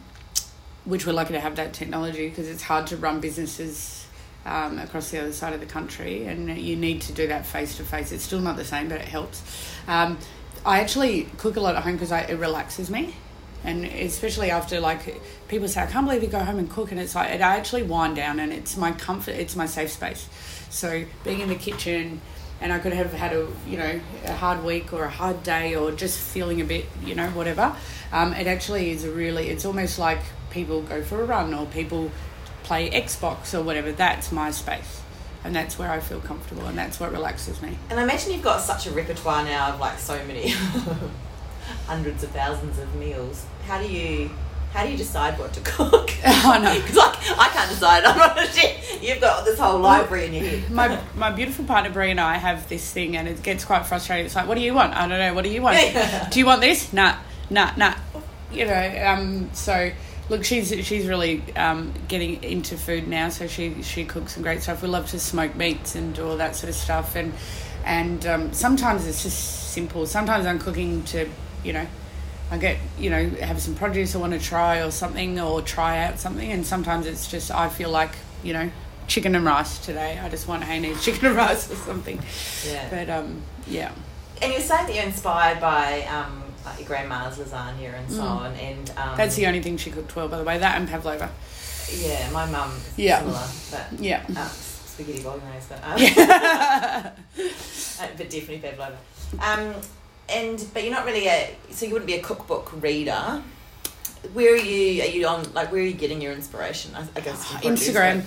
Which 0.91 1.07
we're 1.07 1.13
lucky 1.13 1.35
to 1.35 1.41
have 1.41 1.55
that 1.55 1.73
technology 1.73 2.29
because 2.29 2.49
it's 2.49 2.63
hard 2.63 2.89
to 2.89 2.97
run 2.97 3.21
businesses 3.21 4.09
um, 4.45 4.81
across 4.81 5.11
the 5.11 5.21
other 5.21 5.33
side 5.33 5.53
of 5.53 5.61
the 5.61 5.67
country, 5.67 6.27
and 6.27 6.59
you 6.59 6.75
need 6.75 7.03
to 7.03 7.13
do 7.13 7.29
that 7.29 7.47
face 7.47 7.77
to 7.77 7.85
face. 7.85 8.11
It's 8.11 8.25
still 8.25 8.41
not 8.41 8.57
the 8.57 8.65
same, 8.65 8.89
but 8.89 9.01
it 9.01 9.07
helps. 9.07 9.41
Um, 9.87 10.19
I 10.67 10.81
actually 10.81 11.29
cook 11.39 11.55
a 11.55 11.61
lot 11.61 11.77
at 11.77 11.85
home 11.85 11.93
because 11.93 12.11
it 12.11 12.37
relaxes 12.37 12.91
me, 12.91 13.15
and 13.63 13.85
especially 13.85 14.51
after 14.51 14.81
like 14.81 15.21
people 15.47 15.69
say, 15.69 15.83
"I 15.83 15.87
can't 15.87 16.07
believe 16.07 16.25
you 16.25 16.29
go 16.29 16.41
home 16.41 16.59
and 16.59 16.69
cook," 16.69 16.91
and 16.91 17.01
it's 17.01 17.15
like 17.15 17.29
I 17.29 17.57
actually 17.57 17.85
wind 17.85 18.17
down, 18.17 18.41
and 18.41 18.53
it's 18.53 18.77
my 18.77 18.91
comfort, 18.91 19.37
it's 19.37 19.55
my 19.55 19.67
safe 19.67 19.91
space. 19.93 20.29
So 20.71 21.05
being 21.23 21.39
in 21.39 21.49
the 21.51 21.55
kitchen, 21.55 22.21
and 22.61 22.73
I 22.73 22.81
could 22.81 22.95
have 22.95 23.13
had 23.13 23.33
a 23.33 23.47
you 23.65 23.79
know 23.79 24.01
a 24.25 24.35
hard 24.35 24.65
week 24.65 24.93
or 24.93 25.05
a 25.05 25.11
hard 25.11 25.45
day 25.45 25.77
or 25.77 25.93
just 25.93 26.19
feeling 26.19 26.61
a 26.61 26.65
bit 26.65 26.87
you 27.05 27.15
know 27.15 27.29
whatever. 27.29 27.77
Um, 28.13 28.33
it 28.33 28.49
actually 28.49 28.91
is 28.91 29.05
a 29.05 29.13
really. 29.13 29.51
It's 29.51 29.65
almost 29.65 29.97
like 29.97 30.21
people 30.51 30.83
go 30.83 31.03
for 31.03 31.23
a 31.23 31.25
run 31.25 31.55
or 31.55 31.67
people 31.67 32.11
play 32.63 32.91
Xbox 32.91 33.59
or 33.59 33.63
whatever. 33.63 33.93
That's 33.93 34.31
my 34.31 34.51
space, 34.51 35.01
and 35.45 35.55
that's 35.55 35.79
where 35.79 35.91
I 35.91 36.01
feel 36.01 36.21
comfortable, 36.21 36.67
and 36.67 36.77
that's 36.77 37.01
what 37.01 37.13
relaxes 37.13 37.61
me. 37.63 37.79
and 37.89 37.99
I 37.99 38.03
imagine 38.03 38.33
you've 38.33 38.43
got 38.43 38.61
such 38.61 38.87
a 38.87 38.91
repertoire 38.91 39.45
now 39.45 39.73
of 39.73 39.81
like 39.81 39.99
so 39.99 40.23
many 40.27 40.51
hundreds 41.87 42.23
of 42.23 42.31
thousands 42.31 42.79
of 42.79 42.95
meals. 42.95 43.45
How 43.67 43.81
do 43.81 43.91
you. 43.91 44.31
How 44.73 44.85
do 44.85 44.93
you 44.93 44.97
decide 44.97 45.37
what 45.37 45.53
to 45.55 45.61
cook? 45.63 46.13
I 46.25 46.59
know. 46.59 46.73
Because 46.81 46.97
like, 46.97 47.17
I 47.37 47.49
can't 47.49 47.71
decide. 47.71 48.05
I'm 48.05 48.17
not 48.17 48.39
a 48.41 48.47
chef. 48.47 49.03
You've 49.03 49.21
got 49.21 49.45
this 49.45 49.59
whole 49.59 49.81
library 49.81 50.27
in 50.27 50.33
your 50.35 50.45
head. 50.45 50.71
my 50.71 51.01
my 51.17 51.33
beautiful 51.33 51.65
partner 51.65 51.91
Brie 51.91 52.13
and 52.13 52.21
I 52.21 52.35
have 52.37 52.69
this 52.69 52.89
thing, 52.93 53.17
and 53.17 53.27
it 53.27 53.43
gets 53.43 53.65
quite 53.65 53.85
frustrating. 53.87 54.27
It's 54.27 54.37
like, 54.37 54.47
what 54.47 54.57
do 54.57 54.61
you 54.61 54.73
want? 54.73 54.95
I 54.95 55.09
don't 55.09 55.19
know. 55.19 55.35
What 55.35 55.43
do 55.43 55.51
you 55.51 55.61
want? 55.61 55.77
Do 56.31 56.39
you 56.39 56.47
want 56.47 56.61
this? 56.61 56.93
Nah, 56.93 57.17
nah, 57.51 57.73
nah. 57.77 57.95
You 58.53 58.67
know. 58.67 59.05
Um. 59.07 59.51
So 59.55 59.91
look, 60.31 60.45
she's 60.45 60.69
she's 60.87 61.07
really 61.07 61.43
um 61.57 61.93
getting 62.09 62.43
into 62.43 62.79
food 62.79 63.07
now. 63.07 63.29
So 63.29 63.47
she 63.47 63.83
she 63.83 64.05
cooks 64.05 64.35
some 64.35 64.43
great 64.43 64.63
stuff. 64.63 64.83
We 64.83 64.89
love 64.89 65.09
to 65.11 65.21
smoke 65.21 65.55
meats 65.57 65.95
and 65.95 66.15
do 66.15 66.27
all 66.27 66.37
that 66.39 66.57
sort 66.57 66.71
of 66.71 66.77
stuff. 66.77 67.17
And 67.17 67.35
and 67.85 68.25
um, 68.27 68.53
sometimes 68.53 69.07
it's 69.07 69.23
just 69.23 69.73
simple. 69.73 70.07
Sometimes 70.07 70.47
I'm 70.47 70.59
cooking 70.59 71.03
to 71.05 71.29
you 71.63 71.75
know. 71.75 71.87
I 72.53 72.59
get, 72.59 72.79
you 72.99 73.11
know, 73.11 73.29
have 73.43 73.63
some 73.63 73.77
produce 73.77 74.17
I 74.17 74.19
want 74.19 74.33
to 74.33 74.41
try 74.41 74.83
or 74.83 74.91
something 74.91 75.39
or 75.39 75.63
try 75.63 76.05
out 76.05 76.19
something. 76.19 76.51
And 76.51 76.67
sometimes 76.67 77.07
it's 77.07 77.31
just, 77.31 77.53
I 77.53 77.69
feel 77.69 77.91
like, 77.91 78.11
you 78.43 78.53
know, 78.53 78.73
chicken 79.07 79.37
and 79.37 79.45
rice 79.45 79.79
today. 79.79 80.19
I 80.19 80.29
just 80.29 80.49
want 80.49 80.65
Hainey's 80.65 81.05
chicken 81.05 81.27
and 81.27 81.37
rice 81.37 81.71
or 81.71 81.77
something. 81.77 82.21
Yeah. 82.67 82.89
But 82.91 83.09
um, 83.09 83.43
yeah. 83.69 83.93
And 84.43 84.53
you're 84.53 84.63
saying 84.63 84.87
that 84.87 84.95
you're 84.97 85.05
inspired 85.05 85.61
by 85.61 86.03
um, 86.07 86.43
like 86.65 86.79
your 86.79 86.89
grandma's 86.89 87.39
lasagna 87.39 87.95
and 87.99 88.11
so 88.11 88.23
on. 88.23 88.53
And 88.55 88.91
um, 88.91 88.97
Mm. 88.97 89.17
That's 89.17 89.37
the 89.37 89.47
only 89.47 89.63
thing 89.63 89.77
she 89.77 89.91
cooked 89.91 90.15
well, 90.17 90.29
by 90.29 90.39
the 90.39 90.45
way. 90.45 90.59
That 90.59 90.77
and 90.81 90.89
pavlova. 90.89 91.31
Yeah, 91.93 92.31
my 92.31 92.47
mum 92.47 92.73
Yeah. 92.97 93.19
similar. 93.21 93.49
But 93.93 94.01
Yeah. 94.01 94.25
um, 94.29 94.49
spaghetti 94.49 95.23
bolognese, 95.23 95.67
but, 95.69 95.83
um, 95.85 95.97
uh, 98.01 98.07
but 98.17 98.31
definitely 98.31 98.59
pavlova. 98.59 98.97
Um, 99.41 99.75
and 100.29 100.65
but 100.73 100.85
you're 100.85 100.93
not 100.93 101.05
really 101.07 101.27
a 101.27 101.57
so 101.71 101.87
you 101.87 101.93
wouldn't 101.93 102.07
be 102.07 102.15
a 102.15 102.23
cookbook 102.23 102.73
reader. 102.83 103.43
Where 104.33 104.53
are 104.53 104.57
you? 104.57 105.03
Are 105.03 105.07
you 105.07 105.27
on 105.27 105.53
like 105.55 105.73
where 105.73 105.81
are 105.81 105.85
you 105.85 105.95
getting 105.95 106.21
your 106.21 106.33
inspiration? 106.33 106.93
I, 106.95 107.07
I 107.17 107.21
guess 107.21 107.45
Instagram. 107.63 108.23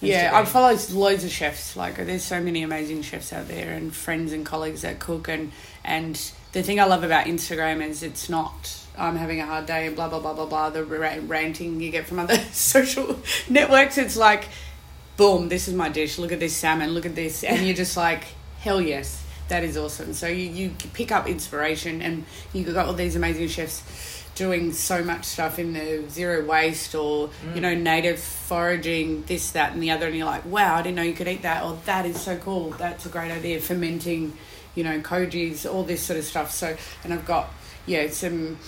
Yeah, 0.00 0.30
Instagram. 0.30 0.34
I 0.34 0.44
follow 0.44 0.78
loads 0.92 1.24
of 1.24 1.30
chefs. 1.32 1.74
Like, 1.74 1.96
there's 1.96 2.22
so 2.22 2.40
many 2.40 2.62
amazing 2.62 3.02
chefs 3.02 3.32
out 3.32 3.48
there, 3.48 3.72
and 3.72 3.92
friends 3.92 4.32
and 4.32 4.46
colleagues 4.46 4.82
that 4.82 5.00
cook. 5.00 5.28
And 5.28 5.50
and 5.84 6.30
the 6.52 6.62
thing 6.62 6.80
I 6.80 6.84
love 6.84 7.04
about 7.04 7.26
Instagram 7.26 7.86
is 7.86 8.02
it's 8.02 8.28
not 8.28 8.78
I'm 8.98 9.16
having 9.16 9.40
a 9.40 9.46
hard 9.46 9.66
day 9.66 9.86
and 9.86 9.94
blah 9.94 10.08
blah 10.08 10.18
blah 10.18 10.34
blah 10.34 10.46
blah. 10.46 10.70
The 10.70 10.84
ra- 10.84 11.18
ranting 11.26 11.80
you 11.80 11.90
get 11.90 12.06
from 12.06 12.18
other 12.18 12.36
social 12.52 13.18
networks. 13.48 13.96
It's 13.98 14.16
like, 14.16 14.48
boom, 15.16 15.48
this 15.48 15.68
is 15.68 15.74
my 15.74 15.88
dish. 15.88 16.18
Look 16.18 16.32
at 16.32 16.40
this 16.40 16.56
salmon. 16.56 16.90
Look 16.90 17.06
at 17.06 17.14
this, 17.14 17.44
and 17.44 17.64
you're 17.64 17.76
just 17.76 17.96
like, 17.96 18.24
hell 18.60 18.80
yes, 18.80 19.24
that 19.48 19.62
is 19.62 19.76
awesome. 19.76 20.14
So 20.14 20.26
you 20.26 20.50
you 20.50 20.70
pick 20.92 21.12
up 21.12 21.28
inspiration, 21.28 22.02
and 22.02 22.24
you 22.52 22.64
got 22.64 22.86
all 22.86 22.94
these 22.94 23.16
amazing 23.16 23.48
chefs 23.48 24.16
doing 24.34 24.72
so 24.72 25.02
much 25.02 25.24
stuff 25.24 25.58
in 25.58 25.72
the 25.72 26.04
zero 26.08 26.46
waste 26.46 26.94
or 26.94 27.26
mm. 27.26 27.54
you 27.56 27.60
know 27.60 27.74
native 27.74 28.20
foraging 28.20 29.24
this 29.24 29.50
that 29.50 29.72
and 29.72 29.82
the 29.82 29.90
other 29.90 30.06
and 30.06 30.14
you're 30.14 30.24
like 30.24 30.46
wow 30.46 30.76
i 30.76 30.80
didn't 30.80 30.94
know 30.94 31.02
you 31.02 31.12
could 31.12 31.26
eat 31.26 31.42
that 31.42 31.64
or 31.64 31.76
that 31.86 32.06
is 32.06 32.20
so 32.20 32.36
cool 32.36 32.70
that's 32.70 33.04
a 33.04 33.08
great 33.08 33.32
idea 33.32 33.58
fermenting 33.58 34.32
you 34.78 34.84
know 34.84 35.00
kojis 35.00 35.66
all 35.70 35.82
this 35.82 36.02
sort 36.02 36.18
of 36.18 36.24
stuff. 36.24 36.52
So 36.52 36.76
and 37.02 37.12
i've 37.12 37.26
got 37.26 37.52
yeah 37.84 38.08
some 38.10 38.58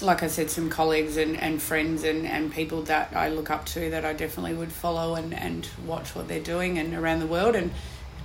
like 0.00 0.22
i 0.22 0.28
said 0.28 0.50
some 0.50 0.70
colleagues 0.70 1.16
and, 1.16 1.36
and 1.36 1.60
friends 1.60 2.04
and, 2.04 2.26
and 2.26 2.52
people 2.52 2.82
that 2.82 3.12
i 3.16 3.28
look 3.28 3.50
up 3.50 3.64
to 3.66 3.90
that 3.90 4.04
i 4.04 4.12
definitely 4.12 4.54
would 4.54 4.70
follow 4.70 5.14
and, 5.16 5.34
and 5.34 5.68
watch 5.84 6.14
what 6.14 6.28
they're 6.28 6.38
doing 6.38 6.78
and 6.78 6.94
around 6.94 7.20
the 7.20 7.26
world. 7.26 7.56
And 7.56 7.72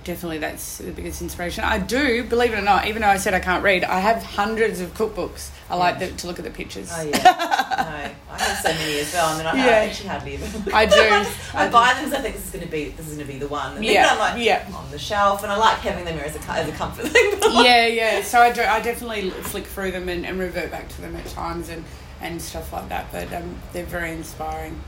definitely 0.04 0.38
that's 0.38 0.78
the 0.78 0.90
biggest 0.90 1.22
inspiration 1.22 1.62
i 1.64 1.78
do 1.78 2.24
believe 2.24 2.52
it 2.52 2.58
or 2.58 2.62
not 2.62 2.86
even 2.86 3.02
though 3.02 3.08
i 3.08 3.16
said 3.16 3.34
i 3.34 3.40
can't 3.40 3.62
read 3.62 3.84
i 3.84 4.00
have 4.00 4.22
hundreds 4.22 4.80
of 4.80 4.92
cookbooks 4.94 5.50
i 5.70 5.76
like 5.76 5.98
the, 5.98 6.10
to 6.12 6.26
look 6.26 6.38
at 6.38 6.44
the 6.44 6.50
pictures 6.50 6.90
Oh 6.92 7.02
yeah, 7.14 7.18
no, 7.18 8.32
I 8.34 8.38
have 8.38 8.58
so 8.58 8.68
many 8.72 8.98
as 8.98 9.12
well. 9.12 9.26
I 9.26 9.38
mean, 9.38 9.46
I, 9.46 9.66
I 9.66 9.72
actually 9.86 10.08
hardly 10.08 10.34
even. 10.34 10.72
I 10.72 10.86
do. 11.54 11.58
I 11.58 11.68
buy 11.68 11.92
them 11.94 12.04
because 12.04 12.18
I 12.18 12.22
think 12.22 12.34
this 12.36 12.46
is 12.46 12.50
going 12.50 12.64
to 12.64 12.70
be 12.70 12.90
this 12.90 13.08
is 13.08 13.16
going 13.16 13.26
to 13.26 13.32
be 13.32 13.38
the 13.38 13.48
one. 13.48 13.76
And 13.76 13.84
Yeah, 13.84 14.08
I'm 14.10 14.18
like 14.18 14.44
yeah. 14.44 14.68
on 14.74 14.90
the 14.90 14.98
shelf, 14.98 15.42
and 15.42 15.52
I 15.52 15.56
like 15.56 15.78
having 15.78 16.04
them 16.04 16.18
as 16.18 16.34
a 16.36 16.50
as 16.50 16.68
a 16.68 16.72
comfort 16.72 17.08
thing. 17.08 17.32
yeah, 17.64 17.86
yeah. 17.86 18.22
So 18.22 18.40
I, 18.40 18.52
do, 18.52 18.62
I 18.62 18.80
definitely 18.80 19.30
flick 19.30 19.66
through 19.66 19.92
them 19.92 20.08
and, 20.08 20.24
and 20.24 20.38
revert 20.38 20.70
back 20.70 20.88
to 20.88 21.00
them 21.02 21.14
at 21.16 21.26
times 21.26 21.68
and, 21.68 21.84
and 22.20 22.40
stuff 22.40 22.72
like 22.72 22.88
that. 22.88 23.10
But 23.12 23.32
um, 23.32 23.56
they're 23.72 23.84
very 23.84 24.12
inspiring. 24.12 24.80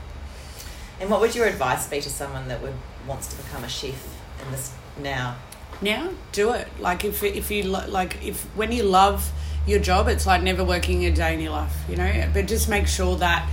And 0.99 1.09
what 1.09 1.21
would 1.21 1.35
your 1.35 1.45
advice 1.45 1.87
be 1.87 2.01
to 2.01 2.09
someone 2.09 2.47
that 2.47 2.61
would 2.61 2.73
wants 3.07 3.27
to 3.27 3.37
become 3.37 3.63
a 3.63 3.69
chef 3.69 4.15
in 4.43 4.51
this 4.51 4.73
now? 5.01 5.35
Now, 5.81 6.09
do 6.31 6.51
it. 6.53 6.67
Like 6.79 7.03
if 7.03 7.23
if 7.23 7.51
you 7.51 7.63
lo- 7.63 7.87
like 7.87 8.23
if 8.25 8.43
when 8.55 8.71
you 8.71 8.83
love 8.83 9.31
your 9.67 9.79
job, 9.79 10.07
it's 10.07 10.25
like 10.25 10.41
never 10.41 10.63
working 10.63 11.05
a 11.05 11.11
day 11.11 11.33
in 11.33 11.41
your 11.41 11.51
life. 11.51 11.75
You 11.89 11.97
know, 11.97 12.29
but 12.33 12.47
just 12.47 12.69
make 12.69 12.87
sure 12.87 13.17
that 13.17 13.49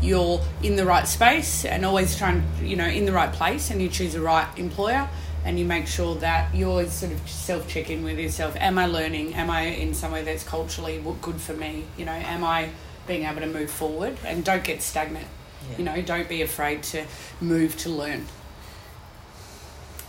you're 0.00 0.40
in 0.62 0.76
the 0.76 0.84
right 0.84 1.06
space 1.08 1.64
and 1.64 1.84
always 1.84 2.16
trying 2.16 2.42
you 2.62 2.76
know 2.76 2.86
in 2.86 3.06
the 3.06 3.12
right 3.12 3.32
place 3.32 3.70
and 3.70 3.80
you 3.80 3.88
choose 3.88 4.12
the 4.12 4.20
right 4.20 4.46
employer 4.58 5.08
and 5.46 5.58
you 5.58 5.64
make 5.64 5.86
sure 5.86 6.14
that 6.16 6.54
you're 6.54 6.84
sort 6.88 7.12
of 7.12 7.28
self 7.30 7.66
checking 7.68 8.02
with 8.04 8.18
yourself 8.18 8.54
am 8.56 8.76
i 8.76 8.84
learning 8.84 9.32
am 9.34 9.48
i 9.48 9.62
in 9.62 9.94
somewhere 9.94 10.22
that's 10.22 10.44
culturally 10.44 11.02
good 11.22 11.40
for 11.40 11.54
me 11.54 11.84
you 11.96 12.04
know 12.04 12.12
am 12.12 12.44
i 12.44 12.68
being 13.06 13.24
able 13.24 13.40
to 13.40 13.46
move 13.46 13.70
forward 13.70 14.14
and 14.26 14.44
don't 14.44 14.64
get 14.64 14.82
stagnant 14.82 15.28
Yeah. 15.70 15.78
you 15.78 15.84
know 15.84 16.02
don't 16.02 16.28
be 16.28 16.42
afraid 16.42 16.82
to 16.92 17.06
move 17.40 17.76
to 17.78 17.88
learn 17.88 18.26